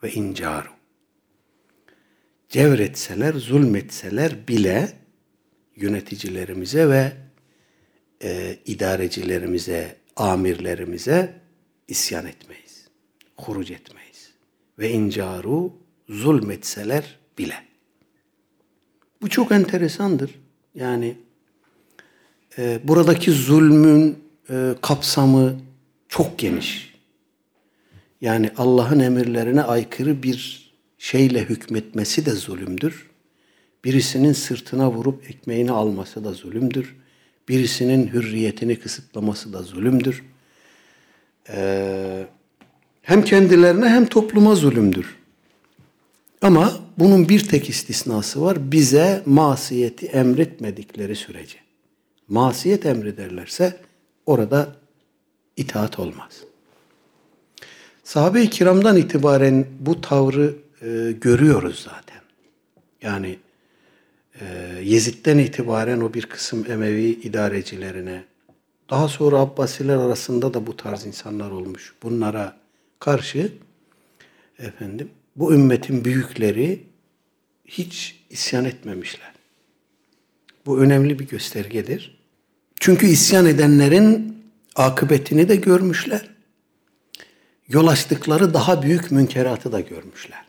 ve 0.02 0.12
incaru. 0.12 0.68
Cevretseler, 2.48 3.34
zulmetseler 3.34 4.48
bile 4.48 4.92
yöneticilerimize 5.76 6.88
ve 6.88 7.12
e, 8.22 8.58
idarecilerimize 8.66 9.96
amirlerimize 10.16 11.40
isyan 11.88 12.26
etmeyiz. 12.26 12.61
Huruc 13.42 13.74
etmeyiz. 13.74 14.30
Ve 14.78 14.90
incaru 14.90 15.72
zulmetseler 16.08 17.18
bile. 17.38 17.54
Bu 19.22 19.28
çok 19.28 19.52
enteresandır. 19.52 20.30
Yani 20.74 21.16
e, 22.58 22.80
buradaki 22.84 23.32
zulmün 23.32 24.18
e, 24.50 24.74
kapsamı 24.82 25.60
çok 26.08 26.38
geniş. 26.38 26.94
Yani 28.20 28.50
Allah'ın 28.56 29.00
emirlerine 29.00 29.62
aykırı 29.62 30.22
bir 30.22 30.70
şeyle 30.98 31.44
hükmetmesi 31.44 32.26
de 32.26 32.30
zulümdür. 32.30 33.10
Birisinin 33.84 34.32
sırtına 34.32 34.92
vurup 34.92 35.30
ekmeğini 35.30 35.72
alması 35.72 36.24
da 36.24 36.32
zulümdür 36.32 36.96
birisinin 37.48 38.08
hürriyetini 38.08 38.78
kısıtlaması 38.78 39.52
da 39.52 39.62
zulümdür. 39.62 40.24
Ee, 41.48 42.26
hem 43.02 43.24
kendilerine 43.24 43.88
hem 43.88 44.06
topluma 44.06 44.54
zulümdür. 44.54 45.16
Ama 46.42 46.72
bunun 46.98 47.28
bir 47.28 47.48
tek 47.48 47.68
istisnası 47.68 48.42
var. 48.42 48.72
Bize 48.72 49.22
masiyeti 49.26 50.06
emretmedikleri 50.06 51.16
sürece. 51.16 51.58
Masiyet 52.28 52.86
emrederlerse 52.86 53.76
orada 54.26 54.76
itaat 55.56 55.98
olmaz. 55.98 56.44
Sahabe-i 58.04 58.50
kiramdan 58.50 58.96
itibaren 58.96 59.66
bu 59.80 60.00
tavrı 60.00 60.54
e, 60.82 61.12
görüyoruz 61.20 61.78
zaten. 61.84 62.22
Yani 63.02 63.38
e, 64.40 64.44
Yezid'den 64.82 65.38
itibaren 65.38 66.00
o 66.00 66.14
bir 66.14 66.26
kısım 66.26 66.64
Emevi 66.68 67.04
idarecilerine, 67.04 68.24
daha 68.90 69.08
sonra 69.08 69.38
Abbasiler 69.38 69.96
arasında 69.96 70.54
da 70.54 70.66
bu 70.66 70.76
tarz 70.76 71.06
insanlar 71.06 71.50
olmuş. 71.50 71.94
Bunlara 72.02 72.61
karşı 73.02 73.52
efendim 74.58 75.10
bu 75.36 75.54
ümmetin 75.54 76.04
büyükleri 76.04 76.82
hiç 77.64 78.24
isyan 78.30 78.64
etmemişler. 78.64 79.32
Bu 80.66 80.80
önemli 80.80 81.18
bir 81.18 81.28
göstergedir. 81.28 82.18
Çünkü 82.80 83.06
isyan 83.06 83.46
edenlerin 83.46 84.36
akıbetini 84.76 85.48
de 85.48 85.56
görmüşler. 85.56 86.30
Yol 87.68 87.86
açtıkları 87.86 88.54
daha 88.54 88.82
büyük 88.82 89.10
münkeratı 89.10 89.72
da 89.72 89.80
görmüşler. 89.80 90.44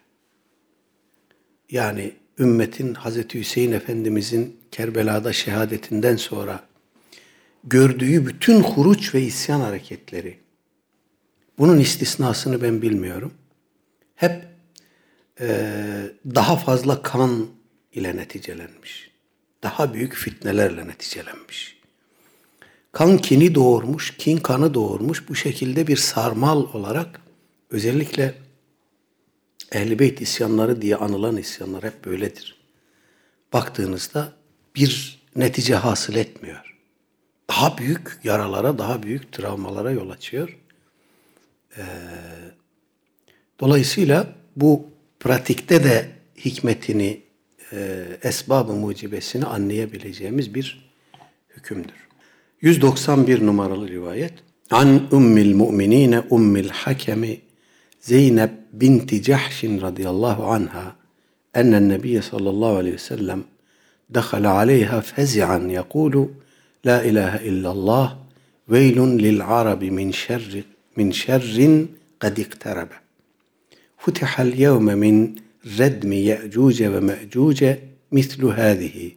Yani 1.71 2.13
ümmetin 2.39 2.93
Hazreti 2.93 3.39
Hüseyin 3.39 3.71
Efendimizin 3.71 4.57
Kerbela'da 4.71 5.33
şehadetinden 5.33 6.15
sonra 6.15 6.63
gördüğü 7.63 8.27
bütün 8.27 8.61
huruç 8.61 9.15
ve 9.15 9.21
isyan 9.21 9.59
hareketleri, 9.59 10.42
bunun 11.57 11.79
istisnasını 11.79 12.61
ben 12.61 12.81
bilmiyorum. 12.81 13.33
Hep 14.15 14.45
e, 15.39 15.47
daha 16.25 16.55
fazla 16.55 17.01
kan 17.01 17.47
ile 17.93 18.17
neticelenmiş. 18.17 19.11
Daha 19.63 19.93
büyük 19.93 20.13
fitnelerle 20.13 20.87
neticelenmiş. 20.87 21.77
Kan 22.91 23.17
kini 23.17 23.55
doğurmuş, 23.55 24.17
kin 24.17 24.37
kanı 24.37 24.73
doğurmuş. 24.73 25.29
Bu 25.29 25.35
şekilde 25.35 25.87
bir 25.87 25.97
sarmal 25.97 26.57
olarak 26.73 27.21
özellikle 27.69 28.35
Ehl-i 29.71 29.99
Beyt 29.99 30.21
isyanları 30.21 30.81
diye 30.81 30.95
anılan 30.95 31.37
isyanlar 31.37 31.83
hep 31.83 32.05
böyledir. 32.05 32.55
Baktığınızda 33.53 34.33
bir 34.75 35.21
netice 35.35 35.75
hasıl 35.75 36.15
etmiyor. 36.15 36.75
Daha 37.49 37.77
büyük 37.77 38.19
yaralara, 38.23 38.77
daha 38.77 39.03
büyük 39.03 39.31
travmalara 39.31 39.91
yol 39.91 40.09
açıyor. 40.09 40.57
Ee, 41.76 41.82
dolayısıyla 43.60 44.26
bu 44.56 44.86
pratikte 45.20 45.84
de 45.84 46.08
hikmetini, 46.44 47.20
e, 47.72 48.06
esbab-ı 48.22 48.72
mucibesini 48.72 49.44
anlayabileceğimiz 49.44 50.54
bir 50.54 50.90
hükümdür. 51.56 52.08
191 52.60 53.46
numaralı 53.46 53.88
rivayet. 53.88 54.32
An 54.70 55.08
ummil 55.12 55.54
mu'minine 55.54 56.20
ummil 56.30 56.68
hakemi 56.68 57.40
Zeynep 58.00 58.50
binti 58.72 59.22
Cahşin 59.22 59.80
radıyallahu 59.80 60.46
anha 60.46 60.96
enne 61.54 61.88
nebiye 61.88 62.22
sallallahu 62.22 62.76
aleyhi 62.76 62.94
ve 62.94 62.98
sellem 62.98 63.44
دخل 64.10 64.46
عليها 64.46 65.00
فزعا 65.00 65.58
يقول 65.70 66.28
لا 66.84 67.04
إله 67.04 67.36
إلا 67.36 67.70
الله 67.72 68.18
ويل 68.68 68.98
للعرب 69.24 69.84
من 69.84 70.12
شر 70.12 70.62
من 70.97 71.11
شر 71.11 71.85
قد 72.21 72.39
اقترب 72.39 72.87
فتح 73.97 74.39
اليوم 74.39 74.85
من 74.85 75.35
ردم 75.79 76.13
يأجوج 76.13 76.83
ومأجوج 76.83 77.65
مثل 78.11 78.45
هذه 78.45 79.11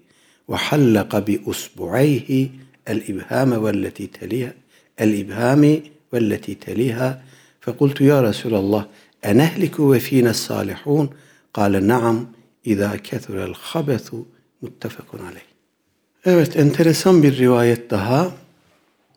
وحلق 0.49 1.19
بأصبعيه 1.19 2.51
الإبهام 2.89 3.53
والتي 3.53 4.07
تليها 4.07 4.55
الإبهام 5.01 5.81
والتي 6.13 6.55
تليها 6.55 7.23
فقلت 7.61 8.01
يا 8.01 8.21
رسول 8.21 8.55
الله 8.55 8.87
أنهلك 9.25 9.81
وفينا 9.81 10.31
الصالحون 10.31 11.11
قال 11.55 11.87
نعم 11.87 12.27
إذا 12.67 12.97
كثر 12.97 13.45
الخبث 13.45 14.15
muttefakun 14.63 15.19
aleyh. 15.19 15.45
Evet 16.25 16.57
enteresan 16.57 17.23
bir 17.23 17.39
rivayet 17.39 17.91
daha. 17.91 18.33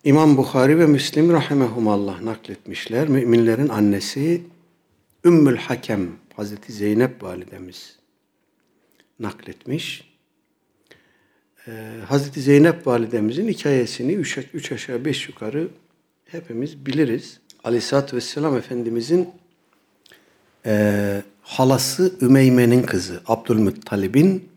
İmam 0.04 0.38
Bukhari 0.38 0.80
ve 0.80 0.86
Müslim 0.86 1.34
rahimehumallah 1.34 2.22
nakletmişler. 2.22 3.08
Müminlerin 3.08 3.70
annesi 3.70 4.42
Ümmül 5.26 5.58
Hakem 5.58 6.10
Hazreti 6.36 6.74
Zeynep 6.74 7.24
validemiz 7.24 7.96
nakletmiş. 9.20 10.10
Ee, 11.68 11.72
Hazreti 12.08 12.42
Zeynep 12.42 12.88
validemizin 12.88 13.48
hikayesini 13.48 14.14
üç, 14.14 14.38
üç 14.54 14.72
aşağı 14.72 15.06
beş 15.06 15.30
yukarı 15.30 15.68
hepimiz 16.26 16.86
biliriz. 16.86 17.40
Aleyhisselatü 17.64 18.16
Vesselam 18.16 18.58
Efendimizin 18.58 19.30
e, 20.66 21.24
halası 21.42 22.14
Ümeyme'nin 22.22 22.84
kızı, 22.84 23.22
Abdülmuttalib'in 23.26 24.50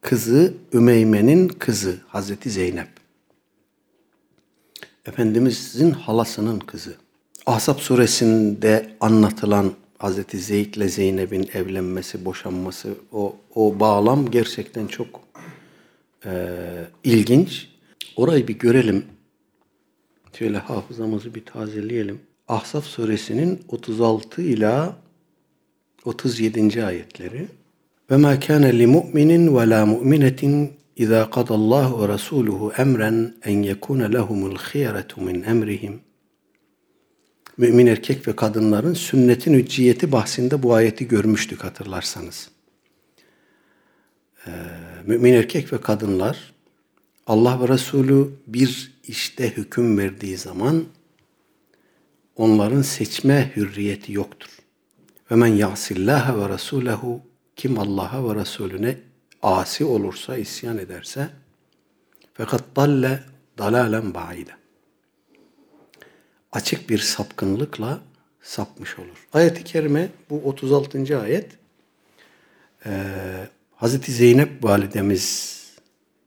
kızı 0.00 0.54
Ümeyme'nin 0.72 1.48
kızı 1.48 1.98
Hazreti 2.08 2.50
Zeynep. 2.50 2.99
Efendimizin 5.10 5.90
halasının 5.90 6.58
kızı. 6.58 6.94
Ahzab 7.46 7.78
suresinde 7.78 8.90
anlatılan 9.00 9.72
Hazreti 9.98 10.38
Zeyd 10.38 10.74
ile 10.74 10.88
Zeynep'in 10.88 11.50
evlenmesi, 11.54 12.24
boşanması, 12.24 12.94
o, 13.12 13.36
o 13.54 13.80
bağlam 13.80 14.30
gerçekten 14.30 14.86
çok 14.86 15.20
e, 16.24 16.30
ilginç. 17.04 17.68
Orayı 18.16 18.48
bir 18.48 18.58
görelim. 18.58 19.04
Şöyle 20.38 20.58
hafızamızı 20.58 21.34
bir 21.34 21.44
tazeleyelim. 21.44 22.20
Ahzab 22.48 22.82
suresinin 22.82 23.60
36 23.68 24.42
ila 24.42 24.96
37. 26.04 26.84
ayetleri. 26.84 27.48
Ve 28.10 28.16
ma 28.16 28.40
kana 28.40 28.66
li 28.66 28.86
mu'minin 28.86 29.56
ve 29.56 29.70
la 29.70 29.86
mu'minetin 29.86 30.72
İza 31.00 31.30
qadallahu 31.30 32.02
ve 32.02 32.08
rasuluhu 32.08 32.72
emren 32.78 33.34
en 33.44 33.62
yekuna 33.62 34.04
lehumul 34.04 34.56
khiyeretu 34.56 35.20
min 35.20 35.42
emrihim. 35.42 36.00
Mümin 37.56 37.86
erkek 37.86 38.28
ve 38.28 38.36
kadınların 38.36 38.94
sünnetin 38.94 39.54
hücciyeti 39.54 40.12
bahsinde 40.12 40.62
bu 40.62 40.74
ayeti 40.74 41.08
görmüştük 41.08 41.64
hatırlarsanız. 41.64 42.50
Ee, 44.46 44.50
mümin 45.06 45.32
erkek 45.32 45.72
ve 45.72 45.80
kadınlar 45.80 46.52
Allah 47.26 47.62
ve 47.62 47.68
Resulü 47.68 48.30
bir 48.46 48.92
işte 49.04 49.56
hüküm 49.56 49.98
verdiği 49.98 50.36
zaman 50.36 50.84
onların 52.36 52.82
seçme 52.82 53.52
hürriyeti 53.56 54.12
yoktur. 54.12 54.58
Ve 55.30 55.34
men 55.34 55.46
ya'sillaha 55.46 56.40
ve 56.40 56.48
rasulehu 56.48 57.20
kim 57.56 57.78
Allah'a 57.78 58.28
ve 58.28 58.40
Resulüne 58.40 59.09
asi 59.42 59.84
olursa, 59.84 60.36
isyan 60.36 60.78
ederse 60.78 61.30
fakat 62.34 62.64
dalle 62.76 63.22
dalalen 63.58 64.14
ba'ide. 64.14 64.50
Açık 66.52 66.90
bir 66.90 66.98
sapkınlıkla 66.98 68.00
sapmış 68.42 68.98
olur. 68.98 69.28
Ayet-i 69.32 69.64
kerime 69.64 70.08
bu 70.30 70.42
36. 70.44 71.20
ayet 71.20 71.46
e, 72.86 72.90
Hazreti 73.76 74.12
Zeynep 74.12 74.64
validemiz 74.64 75.60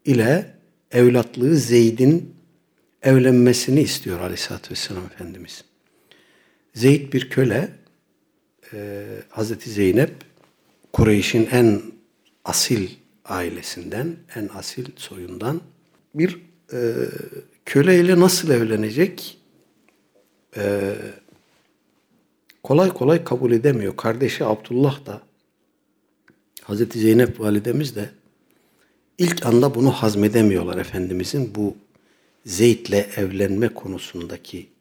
ile 0.06 0.54
evlatlığı 0.92 1.56
Zeyd'in 1.56 2.36
evlenmesini 3.02 3.82
istiyor 3.82 4.20
Aleyhisselatü 4.20 4.72
Vesselam 4.72 5.06
Efendimiz. 5.06 5.64
Zeyd 6.74 7.14
bir 7.14 7.30
köle, 7.30 7.70
e, 8.74 9.06
Hazreti 9.30 9.70
Zeynep 9.70 10.14
Kureyş'in 10.94 11.48
en 11.52 11.82
asil 12.46 12.90
ailesinden, 13.26 14.16
en 14.36 14.50
asil 14.54 14.86
soyundan 14.96 15.62
bir 16.16 16.42
e, 16.74 16.80
köleyle 17.66 18.20
nasıl 18.20 18.50
evlenecek? 18.50 19.38
E, 20.58 20.96
kolay 22.64 22.90
kolay 22.90 23.24
kabul 23.24 23.52
edemiyor. 23.52 23.98
Kardeşi 23.98 24.46
Abdullah 24.46 25.06
da 25.06 25.22
Hazreti 26.62 27.00
Zeynep 27.00 27.40
validemiz 27.40 27.96
de 27.96 28.10
ilk 29.18 29.46
anda 29.46 29.76
bunu 29.76 29.92
hazmedemiyorlar 29.92 30.78
Efendimizin 30.78 31.56
bu 31.56 31.76
Zeyd'le 32.46 33.18
evlenme 33.18 33.70
konusundaki 33.70 34.74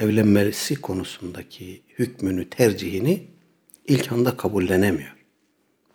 evlenmesi 0.00 0.74
konusundaki 0.74 1.82
hükmünü, 1.98 2.50
tercihini 2.50 3.26
ilk 3.86 4.12
anda 4.12 4.36
kabullenemiyor. 4.36 5.16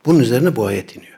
Bunun 0.05 0.19
üzerine 0.19 0.55
bu 0.55 0.65
ayet 0.65 0.95
iniyor. 0.95 1.14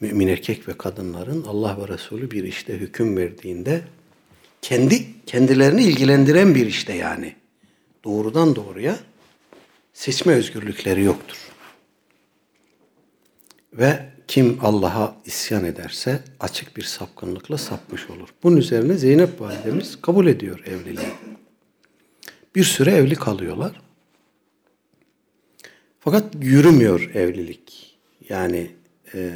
Mümin 0.00 0.28
erkek 0.28 0.68
ve 0.68 0.78
kadınların 0.78 1.44
Allah 1.44 1.78
ve 1.80 1.88
Resulü 1.88 2.30
bir 2.30 2.44
işte 2.44 2.72
hüküm 2.74 3.16
verdiğinde 3.16 3.82
kendi 4.62 5.24
kendilerini 5.26 5.82
ilgilendiren 5.84 6.54
bir 6.54 6.66
işte 6.66 6.94
yani 6.94 7.36
doğrudan 8.04 8.56
doğruya 8.56 8.98
seçme 9.92 10.32
özgürlükleri 10.32 11.02
yoktur. 11.02 11.36
Ve 13.72 14.08
kim 14.28 14.58
Allah'a 14.62 15.16
isyan 15.24 15.64
ederse 15.64 16.22
açık 16.40 16.76
bir 16.76 16.82
sapkınlıkla 16.82 17.58
sapmış 17.58 18.10
olur. 18.10 18.28
Bunun 18.42 18.56
üzerine 18.56 18.94
Zeynep 18.94 19.40
validemiz 19.40 20.00
kabul 20.00 20.26
ediyor 20.26 20.62
evliliği. 20.66 21.12
Bir 22.54 22.64
süre 22.64 22.90
evli 22.90 23.14
kalıyorlar. 23.14 23.80
Fakat 26.00 26.24
yürümüyor 26.40 27.10
evlilik. 27.14 27.98
Yani 28.28 28.70
e, 29.14 29.30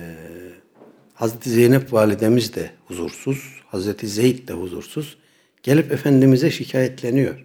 Hazreti 1.14 1.50
Zeynep 1.50 1.92
validemiz 1.92 2.54
de 2.54 2.70
huzursuz, 2.84 3.60
Hazreti 3.66 4.06
Zeyd 4.06 4.48
de 4.48 4.52
huzursuz. 4.52 5.16
Gelip 5.62 5.92
Efendimiz'e 5.92 6.50
şikayetleniyor. 6.50 7.44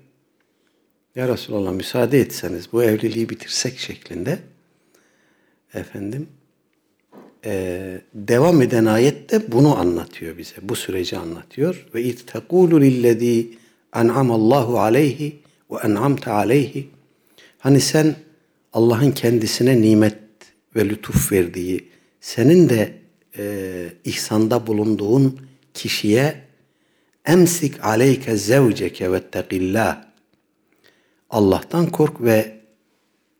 Ya 1.16 1.28
Resulallah 1.28 1.72
müsaade 1.72 2.20
etseniz 2.20 2.72
bu 2.72 2.84
evliliği 2.84 3.30
bitirsek 3.30 3.80
şeklinde. 3.80 4.40
Efendim 5.74 6.28
e, 7.46 8.02
devam 8.14 8.62
eden 8.62 8.86
ayette 8.86 9.52
bunu 9.52 9.78
anlatıyor 9.78 10.38
bize. 10.38 10.56
Bu 10.62 10.76
süreci 10.76 11.18
anlatıyor. 11.18 11.88
Ve 11.94 12.04
iz 12.04 12.26
tekulu 12.26 12.82
lillezî 12.82 13.58
en'amallahu 13.96 14.80
aleyhi 14.80 15.40
ve 15.72 15.76
en'amte 15.84 16.32
aleyhi. 16.32 16.90
Hani 17.60 17.82
sen 17.82 18.16
Allah'ın 18.74 19.12
kendisine 19.12 19.82
nimet 19.82 20.18
ve 20.76 20.90
lütuf 20.90 21.32
verdiği, 21.32 21.90
senin 22.22 22.70
de 22.70 22.94
e, 23.38 23.94
ihsanda 24.04 24.68
bulunduğun 24.68 25.40
kişiye 25.74 26.42
emsik 27.26 27.86
aleyke 27.86 28.38
zevceke 28.38 29.12
ve 29.12 29.30
tekillah. 29.30 30.04
Allah'tan 31.30 31.90
kork 31.90 32.22
ve 32.22 32.62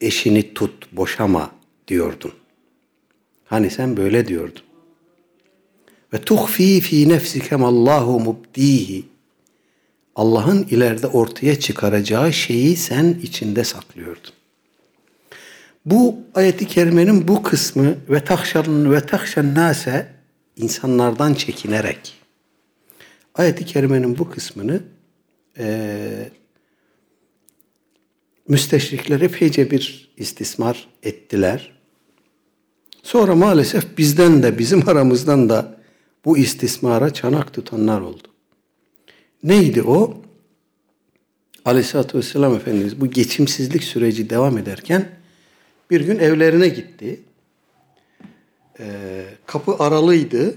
eşini 0.02 0.54
tut, 0.54 0.88
boşama 0.92 1.52
diyordun. 1.88 2.34
Hani 3.46 3.70
sen 3.70 3.98
böyle 3.98 4.28
diyordun. 4.28 4.64
Ve 6.14 6.22
tuhfi 6.22 6.80
fi 6.80 7.10
nefsike 7.10 7.56
Allahu 7.56 8.20
mubdihi. 8.20 9.06
Allah'ın 10.16 10.64
ileride 10.64 11.08
ortaya 11.08 11.60
çıkaracağı 11.60 12.34
şeyi 12.34 12.76
sen 12.76 13.20
içinde 13.24 13.64
saklıyordun. 13.64 14.37
Bu 15.88 16.16
ayeti 16.36 16.68
kerimenin 16.68 17.28
bu 17.28 17.44
kısmı 17.44 17.96
ve 18.10 18.24
tahşarın 18.24 18.92
ve 18.92 19.06
tahşen 19.06 19.56
nase 19.56 20.08
insanlardan 20.56 21.34
çekinerek 21.34 22.14
ayeti 23.36 23.66
kerimenin 23.66 24.18
bu 24.18 24.30
kısmını 24.30 24.84
e, 25.58 26.30
müsteşrikler 28.48 29.22
epeyce 29.22 29.72
bir 29.72 30.14
istismar 30.18 30.88
ettiler. 31.04 31.72
Sonra 33.04 33.36
maalesef 33.36 33.98
bizden 33.98 34.44
de 34.44 34.60
bizim 34.60 34.90
aramızdan 34.90 35.50
da 35.50 35.78
bu 36.26 36.38
istismara 36.38 37.14
çanak 37.14 37.54
tutanlar 37.54 38.02
oldu. 38.02 38.28
Neydi 39.44 39.84
o? 39.84 40.22
Aleyhisselatü 41.66 42.18
Vesselam 42.18 42.56
Efendimiz 42.56 43.02
bu 43.02 43.08
geçimsizlik 43.08 43.84
süreci 43.84 44.30
devam 44.30 44.58
ederken 44.58 45.17
bir 45.90 46.02
gün 46.02 46.20
evlerine 46.20 46.68
gitti. 46.68 47.20
Ee, 48.80 49.26
kapı 49.46 49.76
aralıydı. 49.84 50.56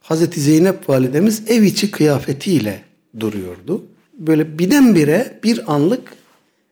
Hazreti 0.00 0.40
Zeynep 0.40 0.88
validemiz 0.88 1.50
ev 1.50 1.62
içi 1.62 1.90
kıyafetiyle 1.90 2.82
duruyordu. 3.20 3.84
Böyle 4.14 4.58
birdenbire 4.58 5.38
bir 5.44 5.74
anlık 5.74 6.12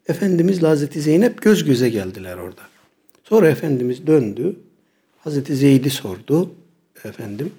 Efendimiz 0.08 0.62
Hazreti 0.62 1.00
Zeynep 1.00 1.42
göz 1.42 1.64
göze 1.64 1.88
geldiler 1.88 2.36
orada. 2.36 2.62
Sonra 3.24 3.48
Efendimiz 3.48 4.06
döndü. 4.06 4.56
Hazreti 5.18 5.56
Zeyd'i 5.56 5.90
sordu. 5.90 6.50
Efendim. 7.04 7.52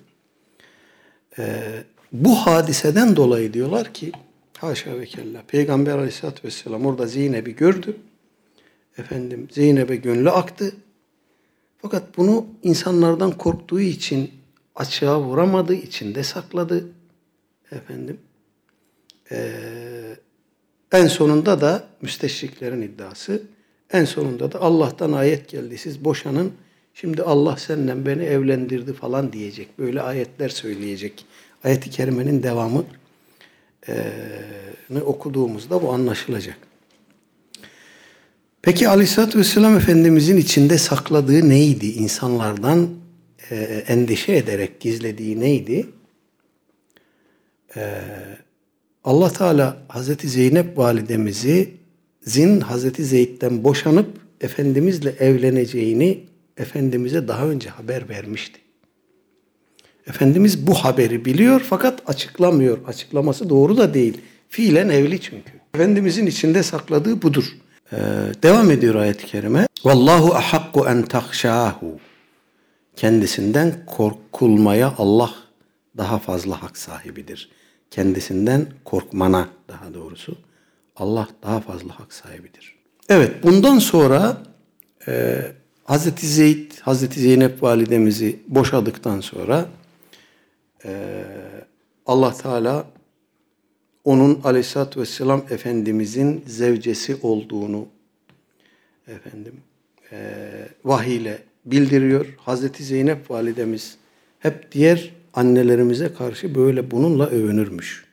Ee, 1.40 1.84
bu 2.12 2.36
hadiseden 2.36 3.16
dolayı 3.16 3.54
diyorlar 3.54 3.94
ki 3.94 4.12
haşa 4.58 5.00
ve 5.00 5.06
kella 5.06 5.42
Peygamber 5.48 5.92
aleyhissalatü 5.92 6.48
vesselam 6.48 6.86
orada 6.86 7.08
Zeynep'i 7.08 7.56
gördü. 7.56 7.96
Efendim 8.98 9.48
Zeynep'e 9.52 9.96
gönlü 9.96 10.30
aktı. 10.30 10.72
Fakat 11.78 12.18
bunu 12.18 12.46
insanlardan 12.64 13.32
korktuğu 13.32 13.80
için 13.80 14.32
açığa 14.76 15.22
vuramadı, 15.22 15.74
içinde 15.74 16.24
sakladı. 16.24 16.90
Efendim. 17.72 18.18
Ee, 19.32 20.16
en 20.92 21.08
sonunda 21.08 21.62
da 21.62 21.88
müsteşriklerin 22.02 22.82
iddiası 22.82 23.42
en 23.94 24.06
sonunda 24.06 24.52
da 24.52 24.62
Allah'tan 24.62 25.12
ayet 25.12 25.50
geldi. 25.50 25.78
Siz 25.78 26.06
boşanın. 26.06 26.52
Şimdi 26.94 27.24
Allah 27.24 27.58
senden 27.58 28.06
beni 28.06 28.24
evlendirdi 28.24 28.94
falan 28.94 29.34
diyecek. 29.34 29.80
Böyle 29.80 30.02
ayetler 30.02 30.50
söyleyecek. 30.50 31.26
Ayet-i 31.64 31.90
kerimenin 31.90 32.44
devamı 32.44 32.86
e, 33.88 35.02
okuduğumuzda 35.06 35.82
bu 35.82 35.94
anlaşılacak. 35.94 36.67
Peki 38.62 38.90
Aleyhisselatü 38.90 39.40
Vesselam 39.40 39.78
Efendimizin 39.78 40.38
içinde 40.38 40.78
sakladığı 40.78 41.50
neydi? 41.50 41.86
İnsanlardan 41.86 42.90
e, 43.52 43.56
endişe 43.88 44.36
ederek 44.36 44.80
gizlediği 44.80 45.40
neydi? 45.40 45.86
E, 47.76 48.02
Allah 49.04 49.34
Teala 49.34 49.78
Hazreti 49.88 50.30
Zeynep 50.30 50.78
validemizi 50.78 51.70
Zin 52.22 52.60
Hazreti 52.60 53.04
Zeyd'den 53.06 53.64
boşanıp 53.64 54.08
Efendimizle 54.42 55.10
evleneceğini 55.10 56.24
Efendimiz'e 56.58 57.28
daha 57.28 57.48
önce 57.48 57.70
haber 57.70 58.10
vermişti. 58.10 58.60
Efendimiz 60.08 60.68
bu 60.68 60.74
haberi 60.74 61.26
biliyor 61.26 61.62
fakat 61.70 62.10
açıklamıyor. 62.10 62.88
Açıklaması 62.88 63.50
doğru 63.50 63.78
da 63.78 63.94
değil. 63.94 64.18
Fiilen 64.50 64.90
evli 64.90 65.22
çünkü. 65.22 65.52
Efendimizin 65.74 66.26
içinde 66.26 66.64
sakladığı 66.64 67.22
budur. 67.22 67.58
Ee, 67.92 67.98
devam 68.44 68.72
ediyor 68.72 68.96
ayet-i 68.96 69.26
kerime. 69.26 69.68
Vallahu 69.84 70.36
ahakku 70.36 70.88
en 70.88 71.02
tahşahu. 71.02 72.00
Kendisinden 72.96 73.74
korkulmaya 73.86 74.94
Allah 74.98 75.34
daha 75.98 76.20
fazla 76.20 76.64
hak 76.64 76.78
sahibidir. 76.78 77.50
Kendisinden 77.92 78.66
korkmana 78.86 79.48
daha 79.68 79.94
doğrusu 79.94 80.38
Allah 80.96 81.28
daha 81.44 81.60
fazla 81.60 82.00
hak 82.00 82.14
sahibidir. 82.14 82.76
Evet 83.10 83.44
bundan 83.44 83.80
sonra 83.80 84.38
e, 85.08 85.42
Hazreti 85.84 86.28
Zeyd, 86.28 86.72
Hazreti 86.82 87.20
Zeynep 87.20 87.64
validemizi 87.64 88.40
boşadıktan 88.48 89.22
sonra 89.22 89.66
e, 90.86 91.14
Allah 92.06 92.34
Teala 92.34 92.86
onun 94.08 94.42
aleyhissalatü 94.44 95.00
vesselam 95.00 95.46
Efendimizin 95.50 96.44
zevcesi 96.48 97.18
olduğunu 97.22 97.88
efendim 99.08 99.54
e, 100.12 100.18
vahiyle 100.86 101.40
bildiriyor. 101.66 102.26
Hazreti 102.38 102.84
Zeynep 102.84 103.32
validemiz 103.32 103.98
hep 104.40 104.72
diğer 104.72 105.14
annelerimize 105.34 106.14
karşı 106.14 106.56
böyle 106.56 106.92
bununla 106.92 107.28
övünürmüş 107.28 108.06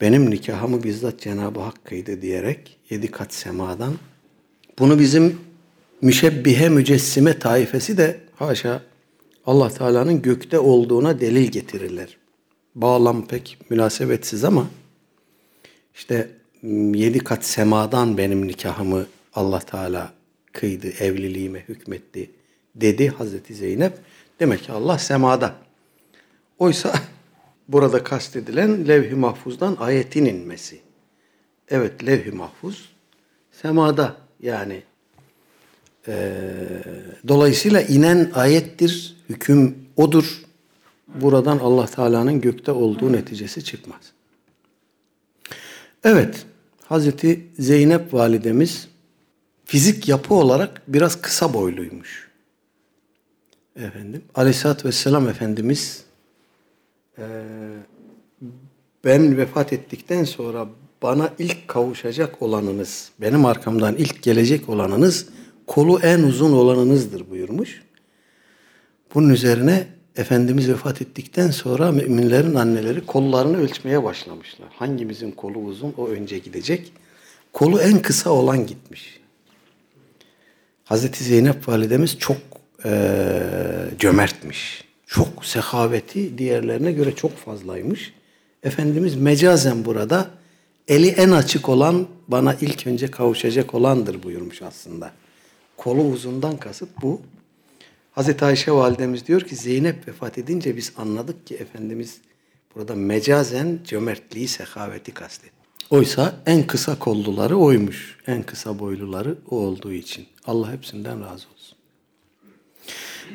benim 0.00 0.30
nikahımı 0.30 0.82
bizzat 0.82 1.20
Cenab-ı 1.20 1.60
Hak 1.60 1.84
kıydı 1.84 2.22
diyerek 2.22 2.76
yedi 2.90 3.10
kat 3.10 3.34
semadan 3.34 3.94
bunu 4.78 4.98
bizim 4.98 5.38
müşebbihe 6.02 6.68
mücessime 6.68 7.38
taifesi 7.38 7.96
de 7.96 8.20
haşa 8.36 8.82
Allah 9.46 9.68
Teala'nın 9.68 10.22
gökte 10.22 10.58
olduğuna 10.58 11.20
delil 11.20 11.50
getirirler. 11.50 12.21
Bağlam 12.74 13.26
pek 13.26 13.58
münasebetsiz 13.70 14.44
ama 14.44 14.66
işte 15.94 16.30
yedi 16.94 17.18
kat 17.18 17.44
semadan 17.44 18.18
benim 18.18 18.48
nikahımı 18.48 19.06
Allah 19.34 19.60
Teala 19.60 20.12
kıydı, 20.52 20.88
evliliğime 20.88 21.60
hükmetti 21.68 22.30
dedi 22.74 23.08
Hazreti 23.08 23.54
Zeynep. 23.54 23.92
Demek 24.40 24.62
ki 24.62 24.72
Allah 24.72 24.98
semada. 24.98 25.54
Oysa 26.58 26.94
burada 27.68 28.04
kastedilen 28.04 28.88
levh-i 28.88 29.14
mahfuzdan 29.14 29.76
ayetin 29.80 30.24
inmesi. 30.24 30.80
Evet 31.68 32.06
levh-i 32.06 32.30
mahfuz 32.30 32.92
semada 33.52 34.16
yani 34.42 34.82
e, 36.08 36.32
dolayısıyla 37.28 37.80
inen 37.80 38.30
ayettir, 38.34 39.16
hüküm 39.28 39.78
odur. 39.96 40.41
Buradan 41.14 41.58
Allah 41.58 41.86
Teala'nın 41.86 42.40
gökte 42.40 42.72
olduğu 42.72 43.12
neticesi 43.12 43.64
çıkmaz. 43.64 44.12
Evet, 46.04 46.46
Hazreti 46.84 47.46
Zeynep 47.58 48.14
validemiz 48.14 48.88
fizik 49.64 50.08
yapı 50.08 50.34
olarak 50.34 50.82
biraz 50.88 51.22
kısa 51.22 51.54
boyluymuş. 51.54 52.30
Efendim, 53.76 54.22
Aleyhisselatü 54.34 54.88
Vesselam 54.88 55.28
Efendimiz 55.28 56.04
ee, 57.18 57.22
ben 59.04 59.36
vefat 59.36 59.72
ettikten 59.72 60.24
sonra 60.24 60.68
bana 61.02 61.30
ilk 61.38 61.68
kavuşacak 61.68 62.42
olanınız, 62.42 63.10
benim 63.20 63.44
arkamdan 63.44 63.96
ilk 63.96 64.22
gelecek 64.22 64.68
olanınız, 64.68 65.28
kolu 65.66 66.00
en 66.00 66.22
uzun 66.22 66.52
olanınızdır 66.52 67.30
buyurmuş. 67.30 67.82
Bunun 69.14 69.28
üzerine 69.28 69.86
Efendimiz 70.16 70.68
vefat 70.68 71.02
ettikten 71.02 71.50
sonra 71.50 71.92
müminlerin 71.92 72.54
anneleri 72.54 73.06
kollarını 73.06 73.56
ölçmeye 73.56 74.04
başlamışlar. 74.04 74.68
Hangimizin 74.72 75.30
kolu 75.30 75.58
uzun 75.58 75.94
o 75.96 76.08
önce 76.08 76.38
gidecek. 76.38 76.92
Kolu 77.52 77.80
en 77.80 78.02
kısa 78.02 78.30
olan 78.30 78.66
gitmiş. 78.66 79.20
Hazreti 80.84 81.24
Zeynep 81.24 81.68
validemiz 81.68 82.18
çok 82.18 82.36
e, 82.84 82.90
cömertmiş. 83.98 84.84
Çok 85.06 85.44
sehaveti 85.44 86.38
diğerlerine 86.38 86.92
göre 86.92 87.14
çok 87.14 87.36
fazlaymış. 87.36 88.12
Efendimiz 88.62 89.16
mecazen 89.16 89.84
burada 89.84 90.30
eli 90.88 91.08
en 91.08 91.30
açık 91.30 91.68
olan 91.68 92.06
bana 92.28 92.54
ilk 92.60 92.86
önce 92.86 93.10
kavuşacak 93.10 93.74
olandır 93.74 94.22
buyurmuş 94.22 94.62
aslında. 94.62 95.12
Kolu 95.76 96.02
uzundan 96.02 96.56
kasıt 96.56 96.88
bu. 97.02 97.20
Hazreti 98.11 98.45
Ayşe 98.45 98.71
validemiz 98.71 99.27
diyor 99.27 99.41
ki 99.41 99.55
Zeynep 99.55 100.07
vefat 100.07 100.37
edince 100.37 100.77
biz 100.77 100.91
anladık 100.97 101.47
ki 101.47 101.55
Efendimiz 101.55 102.17
burada 102.75 102.95
mecazen 102.95 103.79
cömertliği, 103.83 104.47
sehaveti 104.47 105.13
kastetti. 105.13 105.57
Oysa 105.89 106.35
en 106.45 106.67
kısa 106.67 106.99
kolluları 106.99 107.57
oymuş. 107.57 108.17
En 108.27 108.43
kısa 108.43 108.79
boyluları 108.79 109.35
o 109.49 109.57
olduğu 109.57 109.93
için. 109.93 110.25
Allah 110.45 110.71
hepsinden 110.71 111.21
razı 111.21 111.45
olsun. 111.53 111.77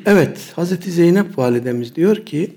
Evet, 0.05 0.51
Hazreti 0.55 0.91
Zeynep 0.91 1.37
validemiz 1.37 1.95
diyor 1.95 2.25
ki 2.25 2.55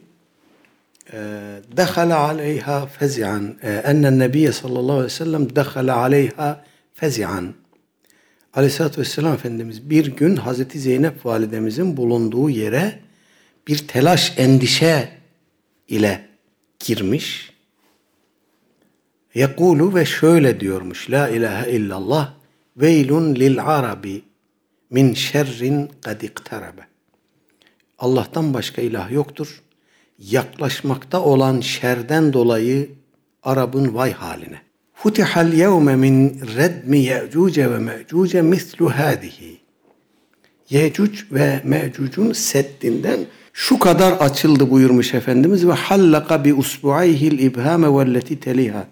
دخل 1.82 2.10
عليها 2.12 2.78
فزعا 2.96 3.38
أن 3.90 4.02
النبي 4.12 4.46
صلى 4.60 4.78
الله 4.80 4.96
عليه 5.00 5.04
وسلم 5.04 5.42
دخل 5.62 5.88
عليها 5.90 6.64
فزعا 6.94 7.52
Aleyhisselatü 8.53 9.01
Vesselam 9.01 9.33
Efendimiz 9.33 9.89
bir 9.89 10.05
gün 10.05 10.35
Hazreti 10.35 10.79
Zeynep 10.79 11.25
validemizin 11.25 11.97
bulunduğu 11.97 12.49
yere 12.49 12.99
bir 13.67 13.87
telaş, 13.87 14.33
endişe 14.37 15.09
ile 15.87 16.29
girmiş. 16.79 17.53
Yekulu 19.33 19.95
ve 19.95 20.05
şöyle 20.05 20.59
diyormuş. 20.59 21.09
La 21.09 21.29
ilahe 21.29 21.71
illallah 21.71 22.33
veylun 22.77 23.35
lil 23.35 23.65
arabi 23.65 24.21
min 24.89 25.13
şerrin 25.13 25.91
kad 26.01 26.21
iktarabe. 26.21 26.81
Allah'tan 27.99 28.53
başka 28.53 28.81
ilah 28.81 29.11
yoktur. 29.11 29.61
Yaklaşmakta 30.19 31.21
olan 31.21 31.59
şerden 31.59 32.33
dolayı 32.33 32.89
Arap'ın 33.43 33.95
vay 33.95 34.11
haline. 34.11 34.61
Futihal 35.03 35.53
yevme 35.53 35.95
min 35.95 36.41
redmi 36.57 36.97
ye'cuce 36.97 37.71
ve 37.71 37.79
me'cuce 37.79 38.41
mislu 38.41 38.89
hadihi. 38.89 39.57
Ye'cuc 40.69 41.23
ve 41.31 41.61
me'cucun 41.63 42.33
seddinden 42.33 43.19
şu 43.53 43.79
kadar 43.79 44.11
açıldı 44.11 44.69
buyurmuş 44.71 45.13
Efendimiz 45.13 45.67
ve 45.67 45.71
hallaka 45.71 46.45
bi 46.45 46.53
usbu'ayhil 46.53 47.39
ibhame 47.39 47.87
velleti 47.87 48.39
teliha. 48.39 48.87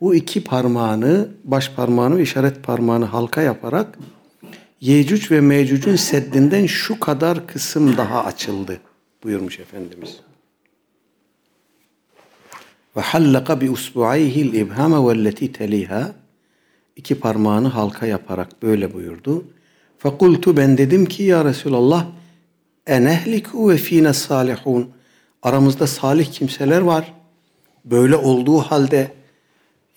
Bu 0.00 0.14
iki 0.14 0.44
parmağını, 0.44 1.28
baş 1.44 1.70
parmağını 1.70 2.16
ve 2.16 2.22
işaret 2.22 2.62
parmağını 2.62 3.04
halka 3.04 3.42
yaparak 3.42 3.98
Yecüc 4.80 5.34
ve 5.34 5.40
Mecüc'ün 5.40 5.96
seddinden 5.96 6.66
şu 6.66 7.00
kadar 7.00 7.46
kısım 7.46 7.96
daha 7.96 8.24
açıldı 8.24 8.80
buyurmuş 9.24 9.58
Efendimiz. 9.58 10.20
Bi 12.96 13.70
usbu'ayhil 13.70 14.54
ibhame 14.54 15.08
velleti 15.08 15.52
teliha 15.52 16.14
iki 16.96 17.14
parmağını 17.14 17.68
halka 17.68 18.06
yaparak 18.06 18.62
böyle 18.62 18.94
buyurdu. 18.94 19.44
Fakultu 19.98 20.56
ben 20.56 20.78
dedim 20.78 21.06
ki 21.06 21.22
ya 21.22 21.44
Resulallah 21.44 22.06
enehliku 22.86 23.70
ve 23.70 23.76
fine 23.76 24.12
salihun 24.12 24.90
aramızda 25.42 25.86
salih 25.86 26.26
kimseler 26.32 26.80
var. 26.80 27.14
Böyle 27.84 28.16
olduğu 28.16 28.58
halde 28.58 29.12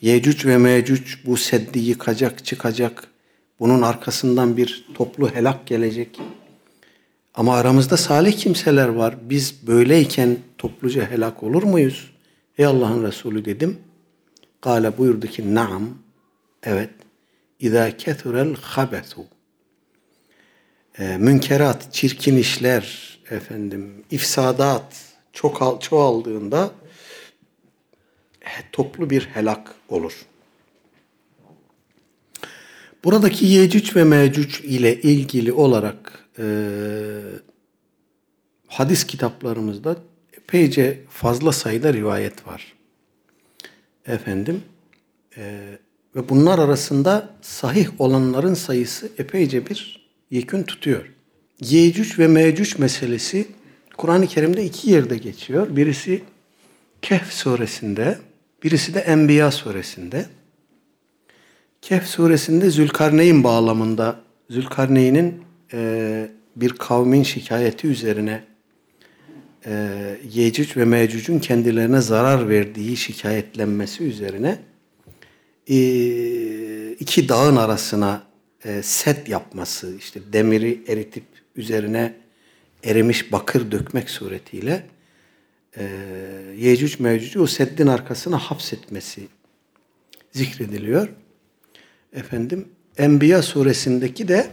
Yecüc 0.01 0.49
ve 0.49 0.57
Mecüc 0.57 1.03
bu 1.25 1.37
seddi 1.37 1.79
yıkacak, 1.79 2.45
çıkacak. 2.45 3.07
Bunun 3.59 3.81
arkasından 3.81 4.57
bir 4.57 4.85
toplu 4.93 5.35
helak 5.35 5.67
gelecek. 5.67 6.19
Ama 7.33 7.55
aramızda 7.55 7.97
salih 7.97 8.33
kimseler 8.33 8.87
var. 8.87 9.15
Biz 9.29 9.67
böyleyken 9.67 10.37
topluca 10.57 11.11
helak 11.11 11.43
olur 11.43 11.63
muyuz? 11.63 12.14
Ey 12.57 12.65
Allah'ın 12.65 13.03
Resulü 13.03 13.45
dedim. 13.45 13.79
Kale 14.61 14.97
buyurdu 14.97 15.27
ki 15.27 15.55
naam. 15.55 15.89
Evet. 16.63 16.89
İza 17.59 17.97
kethurel 17.97 18.55
habesu. 18.55 19.25
Ee, 20.99 21.17
münkerat, 21.17 21.93
çirkin 21.93 22.37
işler, 22.37 23.17
efendim, 23.29 24.03
ifsadat 24.11 25.15
çok 25.33 25.81
çoğaldığında 25.81 26.71
toplu 28.71 29.09
bir 29.09 29.25
helak 29.25 29.75
olur. 29.89 30.25
Buradaki 33.03 33.45
Yecüc 33.45 33.95
ve 33.95 34.03
Mecüc 34.03 34.67
ile 34.67 35.01
ilgili 35.01 35.53
olarak 35.53 36.25
e, 36.39 36.45
hadis 38.67 39.03
kitaplarımızda 39.03 39.97
epeyce 40.45 40.99
fazla 41.09 41.51
sayıda 41.51 41.93
rivayet 41.93 42.47
var. 42.47 42.73
Efendim 44.07 44.61
e, 45.37 45.71
ve 46.15 46.29
bunlar 46.29 46.59
arasında 46.59 47.29
sahih 47.41 47.87
olanların 47.99 48.53
sayısı 48.53 49.09
epeyce 49.17 49.67
bir 49.67 50.07
yekün 50.31 50.63
tutuyor. 50.63 51.11
Yecüc 51.61 52.17
ve 52.17 52.27
Mecüc 52.27 52.75
meselesi 52.79 53.47
Kur'an-ı 53.97 54.27
Kerim'de 54.27 54.65
iki 54.65 54.89
yerde 54.89 55.17
geçiyor. 55.17 55.75
Birisi 55.75 56.23
Kehf 57.01 57.33
suresinde, 57.33 58.17
birisi 58.63 58.93
de 58.93 58.99
Enbiya 58.99 59.51
suresinde. 59.51 60.25
Kehf 61.81 62.05
suresinde 62.05 62.69
Zülkarneyn 62.69 63.43
bağlamında 63.43 64.19
Zülkarneyn'in 64.49 65.43
e, 65.73 66.29
bir 66.55 66.69
kavmin 66.69 67.23
şikayeti 67.23 67.87
üzerine 67.87 68.54
e, 69.65 70.17
Yecüc 70.33 70.79
ve 70.79 70.85
Mecüc'ün 70.85 71.39
kendilerine 71.39 72.01
zarar 72.01 72.49
verdiği 72.49 72.97
şikayetlenmesi 72.97 74.03
üzerine 74.03 74.59
e, 75.69 75.77
iki 76.91 77.29
dağın 77.29 77.55
arasına 77.55 78.23
e, 78.65 78.81
set 78.83 79.29
yapması, 79.29 79.95
işte 79.99 80.19
demiri 80.33 80.83
eritip 80.87 81.23
üzerine 81.55 82.13
erimiş 82.83 83.31
bakır 83.31 83.71
dökmek 83.71 84.09
suretiyle 84.09 84.85
e, 85.77 85.89
Yecüc 86.57 87.03
Mecüc'ü 87.03 87.39
o 87.39 87.47
seddin 87.47 87.87
arkasına 87.87 88.37
hapsetmesi 88.37 89.27
zikrediliyor. 90.31 91.09
Efendim 92.13 92.67
Enbiya 92.97 93.41
suresindeki 93.41 94.27
de 94.27 94.47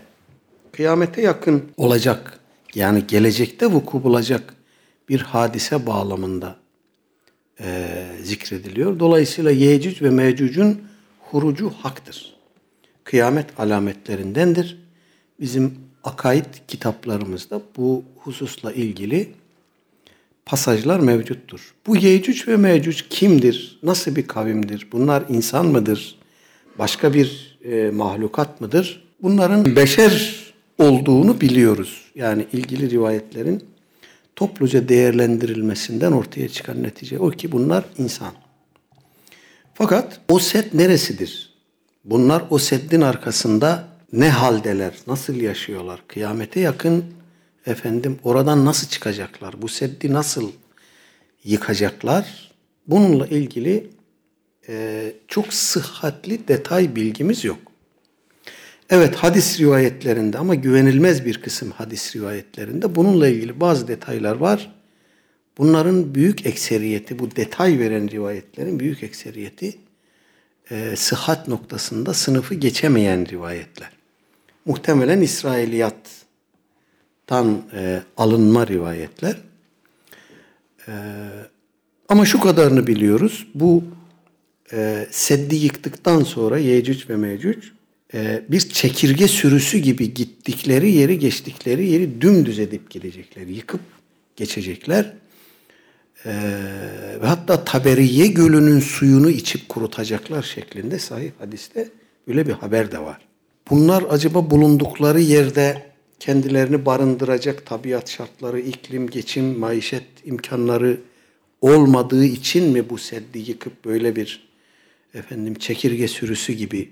kıyamete 0.73 1.23
yakın 1.23 1.65
olacak 1.77 2.41
yani 2.75 3.07
gelecekte 3.07 3.67
vuku 3.67 4.05
bulacak 4.05 4.55
bir 5.09 5.21
hadise 5.21 5.87
bağlamında 5.87 6.57
e, 7.61 7.97
zikrediliyor. 8.23 8.99
Dolayısıyla 8.99 9.51
Yecüc 9.51 10.05
ve 10.05 10.11
Mecüc'ün 10.11 10.83
hurucu 11.21 11.71
haktır. 11.71 12.35
Kıyamet 13.05 13.61
alametlerindendir. 13.61 14.79
Bizim 15.41 15.75
akaid 16.05 16.45
kitaplarımızda 16.69 17.63
bu 17.77 18.05
hususla 18.17 18.73
ilgili 18.73 19.33
pasajlar 20.47 21.01
mevcuttur. 21.01 21.75
Bu 21.87 21.97
Yecüc 21.97 22.53
ve 22.53 22.57
Mecüc 22.57 23.05
kimdir? 23.11 23.79
Nasıl 23.83 24.17
bir 24.17 24.27
kavimdir? 24.27 24.89
Bunlar 24.93 25.25
insan 25.29 25.67
mıdır? 25.67 26.19
Başka 26.79 27.15
bir 27.15 27.59
e, 27.65 27.91
mahlukat 27.91 28.61
mıdır? 28.61 29.05
Bunların 29.23 29.77
beşer 29.77 30.43
olduğunu 30.79 31.41
biliyoruz. 31.41 32.03
Yani 32.15 32.47
ilgili 32.53 32.91
rivayetlerin 32.91 33.65
topluca 34.37 34.89
değerlendirilmesinden 34.89 36.13
ortaya 36.13 36.49
çıkan 36.49 36.83
netice 36.83 37.19
o 37.19 37.31
ki 37.31 37.53
bunlar 37.53 37.85
insan. 37.99 38.33
Fakat 39.75 40.21
o 40.29 40.39
set 40.39 40.75
neresidir? 40.75 41.53
Bunlar 42.05 42.45
o 42.51 42.59
seddin 42.59 43.01
arkasında 43.01 43.89
ne 44.13 44.29
haldeler, 44.31 44.95
nasıl 45.07 45.35
yaşıyorlar? 45.35 46.03
Kıyamete 46.09 46.61
yakın 46.61 47.05
efendim 47.67 48.19
oradan 48.25 48.65
nasıl 48.65 48.89
çıkacaklar? 48.89 49.63
Bu 49.63 49.69
seddi 49.69 50.13
nasıl 50.13 50.53
yıkacaklar? 51.45 52.53
Bununla 52.87 53.27
ilgili 53.27 53.91
e, 54.69 55.13
çok 55.29 55.55
sıhhatli 55.55 56.49
detay 56.49 56.97
bilgimiz 56.97 57.45
yok. 57.45 57.72
Evet 58.93 59.15
hadis 59.15 59.61
rivayetlerinde 59.61 60.39
ama 60.39 60.55
güvenilmez 60.55 61.25
bir 61.25 61.43
kısım 61.43 61.71
hadis 61.71 62.17
rivayetlerinde 62.17 62.95
bununla 62.95 63.29
ilgili 63.29 63.61
bazı 63.61 63.89
detaylar 63.89 64.37
var. 64.37 64.75
Bunların 65.59 66.15
büyük 66.15 66.47
ekseriyeti, 66.47 67.19
bu 67.19 67.37
detay 67.37 67.79
veren 67.79 68.11
rivayetlerin 68.11 68.81
büyük 68.81 69.03
ekseriyeti 69.03 69.79
e, 70.71 70.97
sıhhat 70.97 71.49
noktasında 71.49 72.15
sınıfı 72.15 72.55
geçemeyen 72.55 73.29
rivayetler. 73.29 73.91
Muhtemelen 74.65 75.21
İsrailiyattan 75.21 77.63
e, 77.75 78.03
alınma 78.17 78.67
rivayetler. 78.67 79.37
E, 80.89 80.93
ama 82.09 82.25
şu 82.25 82.41
kadarını 82.41 82.87
biliyoruz. 82.87 83.47
Bu 83.55 83.85
e, 84.73 85.07
seddi 85.11 85.57
yıktıktan 85.57 86.23
sonra 86.23 86.59
Yecüc 86.59 87.09
ve 87.09 87.17
Mecüc 87.17 87.73
bir 88.49 88.61
çekirge 88.61 89.29
sürüsü 89.29 89.79
gibi 89.79 90.15
gittikleri 90.15 90.93
yeri 90.93 91.19
geçtikleri 91.19 91.89
yeri 91.89 92.21
dümdüz 92.21 92.59
edip 92.59 92.91
gidecekler. 92.91 93.47
Yıkıp 93.47 93.81
geçecekler. 94.37 95.13
E, 96.25 96.33
ve 97.23 97.27
hatta 97.27 97.65
Taberiye 97.65 98.27
Gölü'nün 98.27 98.81
suyunu 98.81 99.31
içip 99.31 99.69
kurutacaklar 99.69 100.43
şeklinde 100.43 100.99
sahih 100.99 101.31
hadiste 101.39 101.89
böyle 102.29 102.47
bir 102.47 102.53
haber 102.53 102.93
de 102.93 102.99
var. 102.99 103.19
Bunlar 103.71 104.05
acaba 104.11 104.51
bulundukları 104.51 105.21
yerde 105.21 105.83
kendilerini 106.21 106.87
barındıracak 106.87 107.67
tabiat 107.67 108.11
şartları, 108.11 108.61
iklim, 108.61 109.11
geçim, 109.11 109.59
maişet 109.59 110.05
imkanları 110.25 111.01
olmadığı 111.61 112.25
için 112.25 112.65
mi 112.65 112.91
bu 112.91 112.99
seddi 112.99 113.39
yıkıp 113.39 113.85
böyle 113.85 114.17
bir 114.17 114.49
efendim 115.15 115.55
çekirge 115.55 116.09
sürüsü 116.09 116.53
gibi 116.53 116.91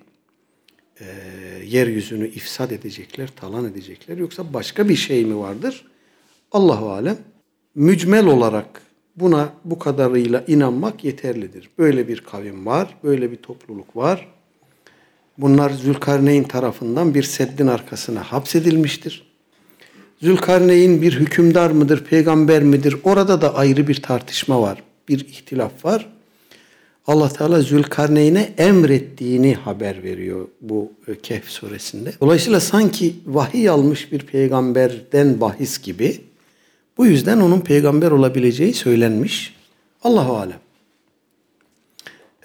e, 1.01 1.07
yeryüzünü 1.64 2.28
ifsad 2.28 2.70
edecekler, 2.70 3.28
talan 3.36 3.64
edecekler 3.64 4.16
yoksa 4.16 4.55
başka 4.55 4.88
bir 4.88 4.96
şey 4.96 5.24
mi 5.24 5.38
vardır? 5.38 5.86
Allahu 6.53 6.90
alem 6.90 7.18
mücmel 7.74 8.26
olarak 8.26 8.82
buna 9.16 9.53
bu 9.64 9.78
kadarıyla 9.78 10.44
inanmak 10.46 11.05
yeterlidir. 11.05 11.70
Böyle 11.78 12.09
bir 12.09 12.20
kavim 12.20 12.66
var, 12.66 12.96
böyle 13.05 13.30
bir 13.30 13.36
topluluk 13.36 13.96
var. 13.96 14.28
Bunlar 15.38 15.70
Zülkarneyn 15.70 16.44
tarafından 16.44 17.14
bir 17.14 17.22
seddin 17.22 17.66
arkasına 17.66 18.22
hapsedilmiştir. 18.22 19.30
Zülkarneyn 20.22 21.03
bir 21.03 21.12
hükümdar 21.12 21.70
mıdır, 21.70 22.05
peygamber 22.05 22.62
midir? 22.62 22.96
Orada 23.05 23.40
da 23.40 23.55
ayrı 23.55 23.88
bir 23.88 24.03
tartışma 24.03 24.62
var, 24.62 24.82
bir 25.09 25.20
ihtilaf 25.20 25.84
var. 25.84 26.19
Allah 27.11 27.28
Teala 27.28 27.62
Zülkarneyn'e 27.62 28.54
emrettiğini 28.58 29.54
haber 29.54 30.02
veriyor 30.02 30.48
bu 30.61 30.92
e, 31.08 31.14
Kehf 31.14 31.48
suresinde. 31.48 32.12
Dolayısıyla 32.20 32.61
sanki 32.61 33.14
vahiy 33.26 33.68
almış 33.68 34.12
bir 34.12 34.18
peygamberden 34.18 35.40
bahis 35.40 35.82
gibi 35.82 36.20
bu 36.98 37.06
yüzden 37.06 37.40
onun 37.40 37.61
peygamber 37.61 38.11
olabileceği 38.11 38.74
söylenmiş. 38.74 39.54
Allahu 40.02 40.36
alem. 40.36 40.58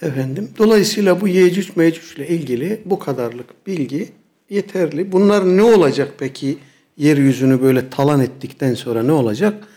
Efendim, 0.01 0.49
dolayısıyla 0.57 1.21
bu 1.21 1.27
Yecüc 1.27 1.71
Mecüc 1.75 2.15
ile 2.15 2.27
ilgili 2.27 2.81
bu 2.85 2.99
kadarlık 2.99 3.67
bilgi 3.67 4.09
yeterli. 4.49 5.11
Bunlar 5.11 5.57
ne 5.57 5.63
olacak 5.63 6.13
peki? 6.17 6.57
Yeryüzünü 6.97 7.61
böyle 7.61 7.89
talan 7.89 8.19
ettikten 8.19 8.73
sonra 8.73 9.03
ne 9.03 9.11
olacak? 9.11 9.67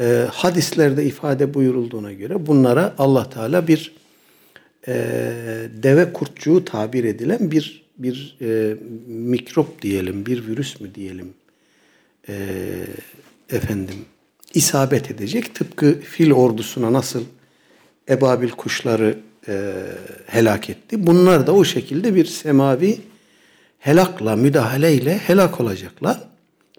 Ee, 0.00 0.26
hadislerde 0.32 1.04
ifade 1.04 1.54
buyurulduğuna 1.54 2.12
göre 2.12 2.46
bunlara 2.46 2.94
Allah 2.98 3.30
Teala 3.30 3.68
bir 3.68 3.98
e, 4.88 4.94
deve 5.82 6.12
kurtçuğu 6.12 6.64
tabir 6.64 7.04
edilen 7.04 7.50
bir 7.50 7.88
bir 7.98 8.36
e, 8.40 8.76
mikrop 9.06 9.82
diyelim, 9.82 10.26
bir 10.26 10.46
virüs 10.46 10.80
mü 10.80 10.94
diyelim, 10.94 11.34
e, 12.28 12.34
efendim 13.50 13.96
isabet 14.54 15.10
edecek. 15.10 15.54
Tıpkı 15.54 16.00
fil 16.00 16.32
ordusuna 16.32 16.92
nasıl 16.92 17.24
ebabil 18.08 18.50
kuşları 18.50 19.18
e, 19.48 19.72
helak 20.26 20.70
etti. 20.70 21.06
Bunlar 21.06 21.46
da 21.46 21.52
o 21.52 21.64
şekilde 21.64 22.14
bir 22.14 22.24
semavi 22.24 23.00
helakla, 23.78 24.36
müdahaleyle 24.36 25.18
helak 25.18 25.60
olacaklar. 25.60 26.20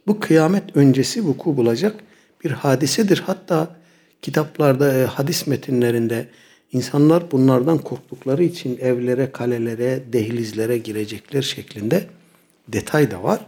Bu 0.07 0.19
kıyamet 0.19 0.75
öncesi 0.75 1.25
vuku 1.25 1.57
bulacak 1.57 1.95
bir 2.43 2.51
hadisedir. 2.51 3.23
Hatta 3.25 3.75
kitaplarda, 4.21 4.93
e, 4.93 5.05
hadis 5.05 5.47
metinlerinde 5.47 6.27
insanlar 6.71 7.31
bunlardan 7.31 7.77
korktukları 7.77 8.43
için 8.43 8.77
evlere, 8.81 9.31
kalelere, 9.31 10.13
dehlizlere 10.13 10.77
girecekler 10.77 11.41
şeklinde 11.41 12.07
detay 12.67 13.11
da 13.11 13.23
var. 13.23 13.45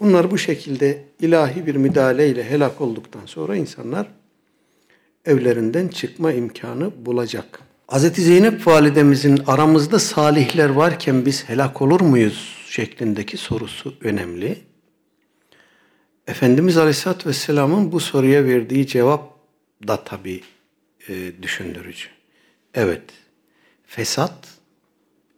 Bunlar 0.00 0.30
bu 0.30 0.38
şekilde 0.38 1.04
ilahi 1.20 1.66
bir 1.66 1.74
müdahaleyle 1.74 2.50
helak 2.50 2.80
olduktan 2.80 3.26
sonra 3.26 3.56
insanlar 3.56 4.06
evlerinden 5.24 5.88
çıkma 5.88 6.32
imkanı 6.32 7.06
bulacak. 7.06 7.60
Hz. 7.88 8.12
Zeynep 8.12 8.66
validemizin 8.66 9.40
aramızda 9.46 9.98
salihler 9.98 10.68
varken 10.68 11.26
biz 11.26 11.48
helak 11.48 11.82
olur 11.82 12.00
muyuz 12.00 12.56
şeklindeki 12.68 13.36
sorusu 13.36 13.94
önemli. 14.00 14.58
Efendimiz 16.26 16.76
Aleyhisselatü 16.76 17.28
Vesselam'ın 17.28 17.92
bu 17.92 18.00
soruya 18.00 18.44
verdiği 18.44 18.86
cevap 18.86 19.38
da 19.88 20.04
tabi 20.04 20.40
e, 21.08 21.42
düşündürücü. 21.42 22.08
Evet, 22.74 23.02
fesat, 23.86 24.48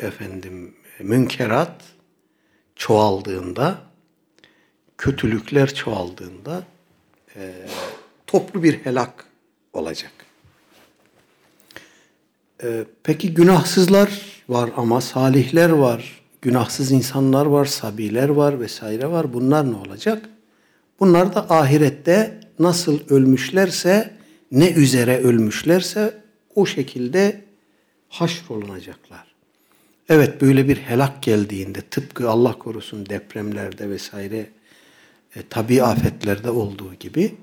efendim 0.01 0.75
münkerat 1.01 1.83
çoğaldığında 2.77 3.79
kötülükler 4.99 5.75
çoğaldığında 5.75 6.63
e, 7.37 7.53
toplu 8.27 8.63
bir 8.63 8.75
helak 8.75 9.25
olacak. 9.73 10.13
E, 12.63 12.85
peki 13.03 13.35
günahsızlar 13.35 14.43
var 14.49 14.71
ama 14.77 15.01
salihler 15.01 15.71
var, 15.71 16.23
günahsız 16.43 16.93
insanlar 16.93 17.47
var, 17.47 17.65
sabiler 17.65 18.29
var 18.29 18.61
vesaire 18.61 19.11
var. 19.11 19.33
Bunlar 19.33 19.73
ne 19.73 19.77
olacak? 19.77 20.29
Bunlar 21.01 21.35
da 21.35 21.51
ahirette 21.51 22.41
nasıl 22.59 23.01
ölmüşlerse, 23.09 24.15
ne 24.51 24.71
üzere 24.71 25.19
ölmüşlerse 25.19 26.24
o 26.55 26.67
şekilde 26.67 27.41
haşrolunacaklar. 28.09 29.35
Evet 30.09 30.41
böyle 30.41 30.69
bir 30.69 30.77
helak 30.77 31.23
geldiğinde 31.23 31.81
tıpkı 31.81 32.31
Allah 32.31 32.59
korusun 32.59 33.07
depremlerde 33.07 33.91
vesaire 33.91 34.47
e, 35.37 35.43
tabi 35.51 35.83
afetlerde 35.83 36.51
olduğu 36.51 36.95
gibi 36.95 37.35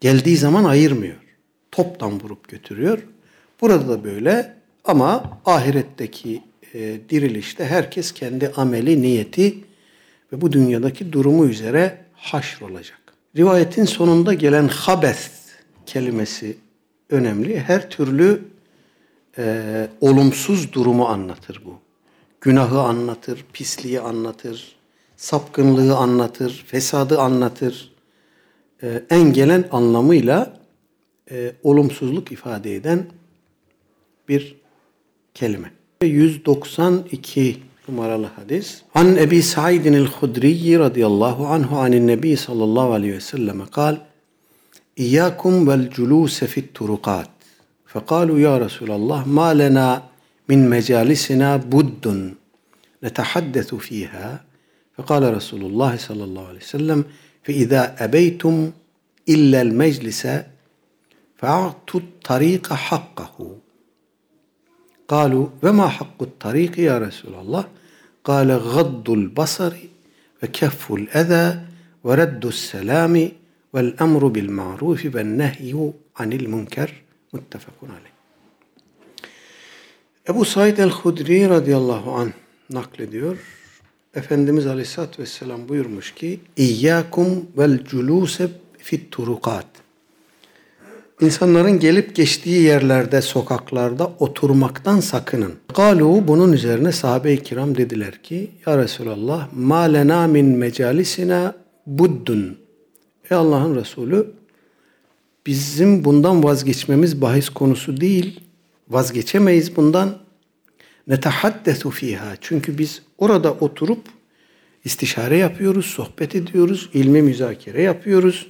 geldiği 0.00 0.36
zaman 0.36 0.64
ayırmıyor. 0.64 1.16
Toptan 1.72 2.20
vurup 2.20 2.48
götürüyor. 2.48 2.98
Burada 3.60 3.88
da 3.88 4.04
böyle 4.04 4.54
ama 4.84 5.40
ahiretteki 5.46 6.42
e, 6.74 7.00
dirilişte 7.10 7.64
herkes 7.64 8.12
kendi 8.12 8.48
ameli, 8.48 9.02
niyeti 9.02 9.58
ve 10.32 10.40
bu 10.40 10.52
dünyadaki 10.52 11.12
durumu 11.12 11.46
üzere 11.46 11.98
haşr 12.12 12.62
olacak. 12.62 13.00
Rivayetin 13.36 13.84
sonunda 13.84 14.34
gelen 14.34 14.68
habes 14.68 15.30
kelimesi 15.86 16.56
önemli. 17.10 17.60
Her 17.60 17.90
türlü 17.90 18.42
e, 19.38 19.88
olumsuz 20.00 20.72
durumu 20.72 21.06
anlatır 21.06 21.62
bu. 21.64 21.78
Günahı 22.40 22.80
anlatır, 22.80 23.44
pisliği 23.52 24.00
anlatır, 24.00 24.76
sapkınlığı 25.16 25.96
anlatır, 25.96 26.64
fesadı 26.66 27.20
anlatır. 27.20 27.92
E, 28.82 29.02
en 29.10 29.32
gelen 29.32 29.64
anlamıyla 29.72 30.60
e, 31.30 31.52
olumsuzluk 31.62 32.32
ifade 32.32 32.74
eden 32.74 33.06
bir 34.28 34.56
kelime. 35.34 35.70
192 36.02 37.56
numaralı 37.88 38.26
hadis. 38.26 38.82
An 38.94 39.16
Ebi 39.16 39.42
Sa'idin 39.42 39.92
el-Hudri 39.92 40.78
radıyallahu 40.78 41.46
anhu 41.46 41.78
anin 41.78 42.06
Nebi 42.06 42.36
sallallahu 42.36 42.92
aleyhi 42.92 43.14
ve 43.14 43.20
selleme 43.20 43.64
kal 43.66 43.96
İyyakum 44.96 45.68
vel 45.68 45.90
culuse 45.90 46.46
fit 46.46 46.74
turukat. 46.74 47.39
فقالوا 47.92 48.38
يا 48.38 48.58
رسول 48.58 48.90
الله 48.90 49.28
ما 49.28 49.54
لنا 49.54 50.02
من 50.48 50.70
مجالسنا 50.70 51.56
بد 51.56 52.34
نتحدث 53.04 53.74
فيها. 53.74 54.44
فقال 54.96 55.34
رسول 55.34 55.62
الله 55.64 55.96
صلى 55.96 56.24
الله 56.24 56.48
عليه 56.48 56.58
وسلم 56.58 57.04
فإذا 57.42 58.04
أبيتم 58.04 58.70
إلا 59.28 59.62
المجلس 59.62 60.28
فأعطوا 61.36 62.00
الطريق 62.00 62.72
حقه. 62.72 63.56
قالوا 65.08 65.46
وما 65.62 65.88
حق 65.88 66.22
الطريق 66.22 66.78
يا 66.78 66.98
رسول 66.98 67.34
الله؟ 67.34 67.64
قال 68.24 68.52
غض 68.52 69.10
البصر 69.10 69.74
وكف 70.42 70.92
الأذى 70.92 71.60
ورد 72.04 72.46
السلام 72.46 73.32
والأمر 73.72 74.26
بالمعروف 74.26 75.08
والنهي 75.14 75.92
عن 76.16 76.32
المنكر. 76.32 76.90
Muttefakun 77.32 77.88
aleyh. 77.88 78.10
Ebu 80.28 80.44
Said 80.44 80.78
el-Hudri 80.78 81.48
radıyallahu 81.48 82.12
an 82.12 82.32
naklediyor. 82.70 83.36
Efendimiz 84.14 84.66
aleyhissalatü 84.66 85.22
vesselam 85.22 85.68
buyurmuş 85.68 86.14
ki 86.14 86.40
İyyâkum 86.56 87.46
vel 87.58 87.78
culûse 87.78 88.48
fit 88.78 89.10
turukat. 89.10 89.66
İnsanların 91.20 91.78
gelip 91.78 92.16
geçtiği 92.16 92.62
yerlerde, 92.62 93.22
sokaklarda 93.22 94.12
oturmaktan 94.18 95.00
sakının. 95.00 95.54
Galu 95.74 96.28
bunun 96.28 96.52
üzerine 96.52 96.92
sahabe-i 96.92 97.42
kiram 97.42 97.76
dediler 97.76 98.22
ki 98.22 98.50
Ya 98.66 98.78
Resulallah 98.78 99.48
ma 99.52 99.80
lena 99.80 100.26
min 100.26 100.46
mecalisina 100.46 101.54
buddun. 101.86 102.58
Ey 103.30 103.36
Allah'ın 103.36 103.76
Resulü 103.76 104.26
bizim 105.50 106.04
bundan 106.04 106.44
vazgeçmemiz 106.44 107.22
bahis 107.22 107.48
konusu 107.48 108.00
değil. 108.00 108.40
Vazgeçemeyiz 108.88 109.76
bundan. 109.76 110.18
Netahaddesu 111.06 111.90
fiha. 111.90 112.36
Çünkü 112.40 112.78
biz 112.78 113.02
orada 113.18 113.52
oturup 113.52 114.08
istişare 114.84 115.36
yapıyoruz, 115.36 115.86
sohbet 115.86 116.34
ediyoruz, 116.34 116.90
ilmi 116.94 117.22
müzakere 117.22 117.82
yapıyoruz. 117.82 118.46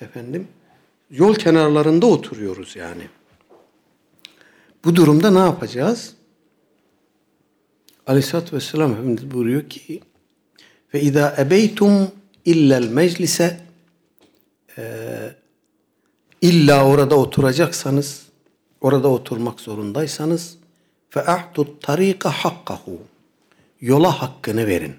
Efendim 0.00 0.48
yol 1.10 1.34
kenarlarında 1.34 2.06
oturuyoruz 2.06 2.76
yani. 2.76 3.02
Bu 4.84 4.96
durumda 4.96 5.30
ne 5.30 5.38
yapacağız? 5.38 6.14
Aleyhisselatü 8.06 8.56
Vesselam 8.56 8.92
Efendimiz 8.92 9.30
buyuruyor 9.30 9.68
ki 9.68 10.00
ve 10.94 11.00
izâ 11.00 11.36
ebeytum 11.38 12.10
illel 12.44 12.88
meclise 12.88 13.60
illa 16.42 16.86
orada 16.86 17.16
oturacaksanız 17.16 18.22
orada 18.80 19.08
oturmak 19.08 19.60
zorundaysanız 19.60 20.56
a'tut 21.16 21.82
tarika 21.82 22.30
hakkahu 22.30 22.98
yola 23.80 24.22
hakkını 24.22 24.66
verin. 24.66 24.94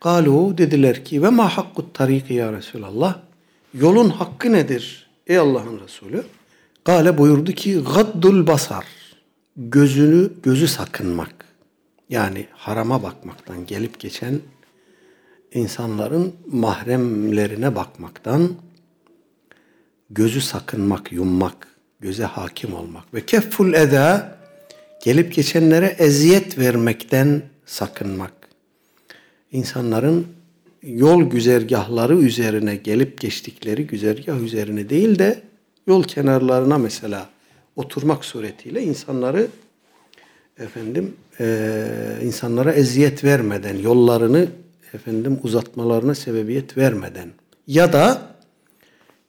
Galu 0.00 0.58
dediler 0.58 1.04
ki 1.04 1.22
ve 1.22 1.28
ma 1.28 1.56
hakkut 1.56 1.94
tariki 1.94 2.34
ya 2.34 2.52
Resulallah 2.52 3.18
Yolun 3.74 4.10
hakkı 4.10 4.52
nedir 4.52 5.06
ey 5.26 5.38
Allah'ın 5.38 5.80
Resulü? 5.80 6.24
Gale 6.84 7.18
buyurdu 7.18 7.52
ki 7.52 7.82
gaddul 7.94 8.46
basar. 8.46 8.84
Gözünü, 9.56 10.30
gözü 10.42 10.68
sakınmak. 10.68 11.34
Yani 12.08 12.46
harama 12.52 13.02
bakmaktan, 13.02 13.66
gelip 13.66 14.00
geçen 14.00 14.40
insanların 15.52 16.32
mahremlerine 16.46 17.76
bakmaktan, 17.76 18.50
gözü 20.14 20.40
sakınmak, 20.40 21.12
yummak, 21.12 21.68
göze 22.00 22.24
hakim 22.24 22.74
olmak. 22.74 23.14
Ve 23.14 23.26
kefful 23.26 23.74
eda, 23.74 24.38
gelip 25.04 25.34
geçenlere 25.34 25.86
eziyet 25.86 26.58
vermekten 26.58 27.42
sakınmak. 27.66 28.32
İnsanların 29.52 30.26
yol 30.82 31.22
güzergahları 31.22 32.16
üzerine 32.16 32.76
gelip 32.76 33.20
geçtikleri 33.20 33.86
güzergah 33.86 34.40
üzerine 34.40 34.88
değil 34.88 35.18
de 35.18 35.42
yol 35.86 36.02
kenarlarına 36.02 36.78
mesela 36.78 37.28
oturmak 37.76 38.24
suretiyle 38.24 38.82
insanları 38.82 39.46
efendim 40.58 41.14
e, 41.40 41.86
insanlara 42.22 42.72
eziyet 42.72 43.24
vermeden 43.24 43.76
yollarını 43.76 44.46
efendim 44.92 45.40
uzatmalarına 45.42 46.14
sebebiyet 46.14 46.76
vermeden 46.76 47.28
ya 47.66 47.92
da 47.92 48.33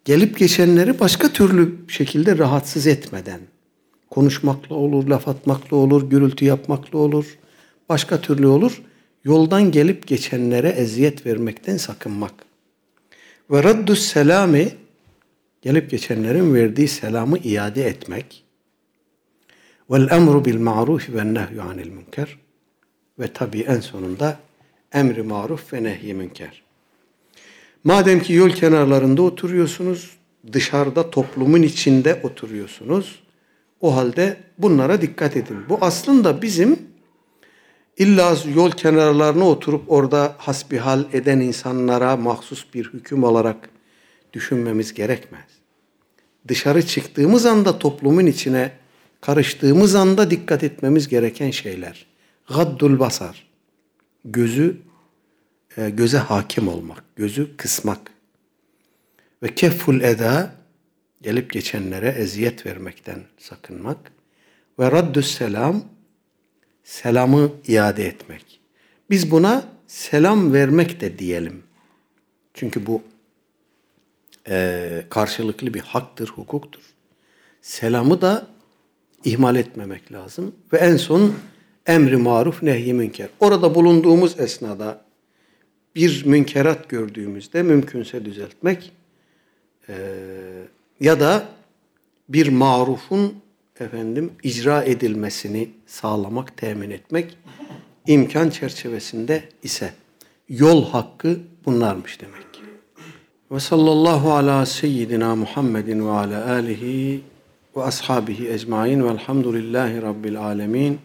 gelip 0.05 0.39
geçenleri 0.39 0.99
başka 0.99 1.33
türlü 1.33 1.75
şekilde 1.87 2.37
rahatsız 2.37 2.87
etmeden 2.87 3.39
konuşmakla 4.09 4.75
olur, 4.75 5.07
laf 5.07 5.27
atmakla 5.27 5.77
olur, 5.77 6.09
gürültü 6.09 6.45
yapmakla 6.45 6.99
olur, 6.99 7.37
başka 7.89 8.21
türlü 8.21 8.47
olur 8.47 8.81
yoldan 9.23 9.71
gelip 9.71 10.07
geçenlere 10.07 10.69
eziyet 10.69 11.25
vermekten 11.25 11.77
sakınmak. 11.77 12.33
Ve 13.51 13.63
raddus 13.63 14.05
selami 14.05 14.69
gelip 15.61 15.91
geçenlerin 15.91 16.53
verdiği 16.53 16.87
selamı 16.87 17.37
iade 17.37 17.87
etmek. 17.87 18.43
Vel 19.89 20.07
emru 20.11 20.45
bil 20.45 20.59
ma'ruf 20.59 21.09
ve 21.09 21.33
nehyu 21.33 21.61
anil 21.61 21.89
münker. 21.89 22.39
Ve 23.19 23.27
tabi 23.27 23.61
en 23.61 23.79
sonunda 23.79 24.39
emri 24.93 25.23
maruf 25.23 25.73
ve 25.73 25.83
nehy 25.83 26.13
münker. 26.13 26.64
Madem 27.85 28.19
ki 28.19 28.33
yol 28.33 28.49
kenarlarında 28.49 29.21
oturuyorsunuz, 29.21 30.11
dışarıda 30.53 31.09
toplumun 31.09 31.61
içinde 31.61 32.19
oturuyorsunuz, 32.23 33.19
o 33.81 33.95
halde 33.95 34.37
bunlara 34.57 35.01
dikkat 35.01 35.37
edin. 35.37 35.57
Bu 35.69 35.77
aslında 35.81 36.41
bizim 36.41 36.79
İlla 37.97 38.37
yol 38.55 38.71
kenarlarına 38.71 39.47
oturup 39.49 39.91
orada 39.91 40.35
hasbihal 40.37 41.03
eden 41.13 41.39
insanlara 41.39 42.17
mahsus 42.17 42.65
bir 42.73 42.93
hüküm 42.93 43.23
olarak 43.23 43.69
düşünmemiz 44.33 44.93
gerekmez. 44.93 45.45
Dışarı 46.47 46.85
çıktığımız 46.85 47.45
anda 47.45 47.79
toplumun 47.79 48.25
içine 48.25 48.71
karıştığımız 49.21 49.95
anda 49.95 50.31
dikkat 50.31 50.63
etmemiz 50.63 51.07
gereken 51.07 51.51
şeyler. 51.51 52.05
Gaddul 52.47 52.99
basar. 52.99 53.47
Gözü 54.25 54.77
göze 55.77 56.17
hakim 56.17 56.67
olmak, 56.67 57.03
gözü 57.15 57.57
kısmak. 57.57 58.11
Ve 59.43 59.55
kefful 59.55 60.01
eda 60.01 60.55
gelip 61.21 61.53
geçenlere 61.53 62.09
eziyet 62.09 62.65
vermekten 62.65 63.23
sakınmak. 63.37 64.11
Ve 64.79 64.91
raddus 64.91 65.37
selam 65.37 65.83
selamı 66.83 67.51
iade 67.67 68.05
etmek. 68.05 68.59
Biz 69.09 69.31
buna 69.31 69.65
selam 69.87 70.53
vermek 70.53 71.01
de 71.01 71.19
diyelim. 71.19 71.63
Çünkü 72.53 72.85
bu 72.85 73.01
e, 74.49 75.05
karşılıklı 75.09 75.73
bir 75.73 75.79
haktır, 75.79 76.27
hukuktur. 76.27 76.81
Selamı 77.61 78.21
da 78.21 78.47
ihmal 79.23 79.55
etmemek 79.55 80.11
lazım. 80.11 80.55
Ve 80.73 80.77
en 80.77 80.97
son 80.97 81.33
emri 81.85 82.17
maruf 82.17 82.63
nehy 82.63 82.93
münker. 82.93 83.27
Orada 83.39 83.75
bulunduğumuz 83.75 84.39
esnada 84.39 85.04
bir 85.95 86.25
münkerat 86.25 86.89
gördüğümüzde 86.89 87.63
mümkünse 87.63 88.25
düzeltmek 88.25 88.91
e, 89.89 89.95
ya 90.99 91.19
da 91.19 91.49
bir 92.29 92.47
marufun 92.49 93.35
efendim 93.79 94.31
icra 94.43 94.83
edilmesini 94.83 95.69
sağlamak, 95.87 96.57
temin 96.57 96.91
etmek 96.91 97.37
imkan 98.07 98.49
çerçevesinde 98.49 99.43
ise 99.63 99.93
yol 100.49 100.89
hakkı 100.89 101.39
bunlarmış 101.65 102.21
demek. 102.21 102.45
Ve 103.51 103.59
sallallahu 103.59 104.33
ala 104.33 104.65
seyyidina 104.65 105.35
Muhammedin 105.35 106.07
ve 106.07 106.11
ala 106.11 106.51
alihi 106.51 107.21
ve 107.75 107.83
ashabihi 107.83 108.49
ecmain 108.49 109.03
velhamdülillahi 109.03 110.01
rabbil 110.01 110.41
alemin. 110.41 110.99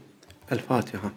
El 0.51 0.59
Fatiha. 0.59 1.12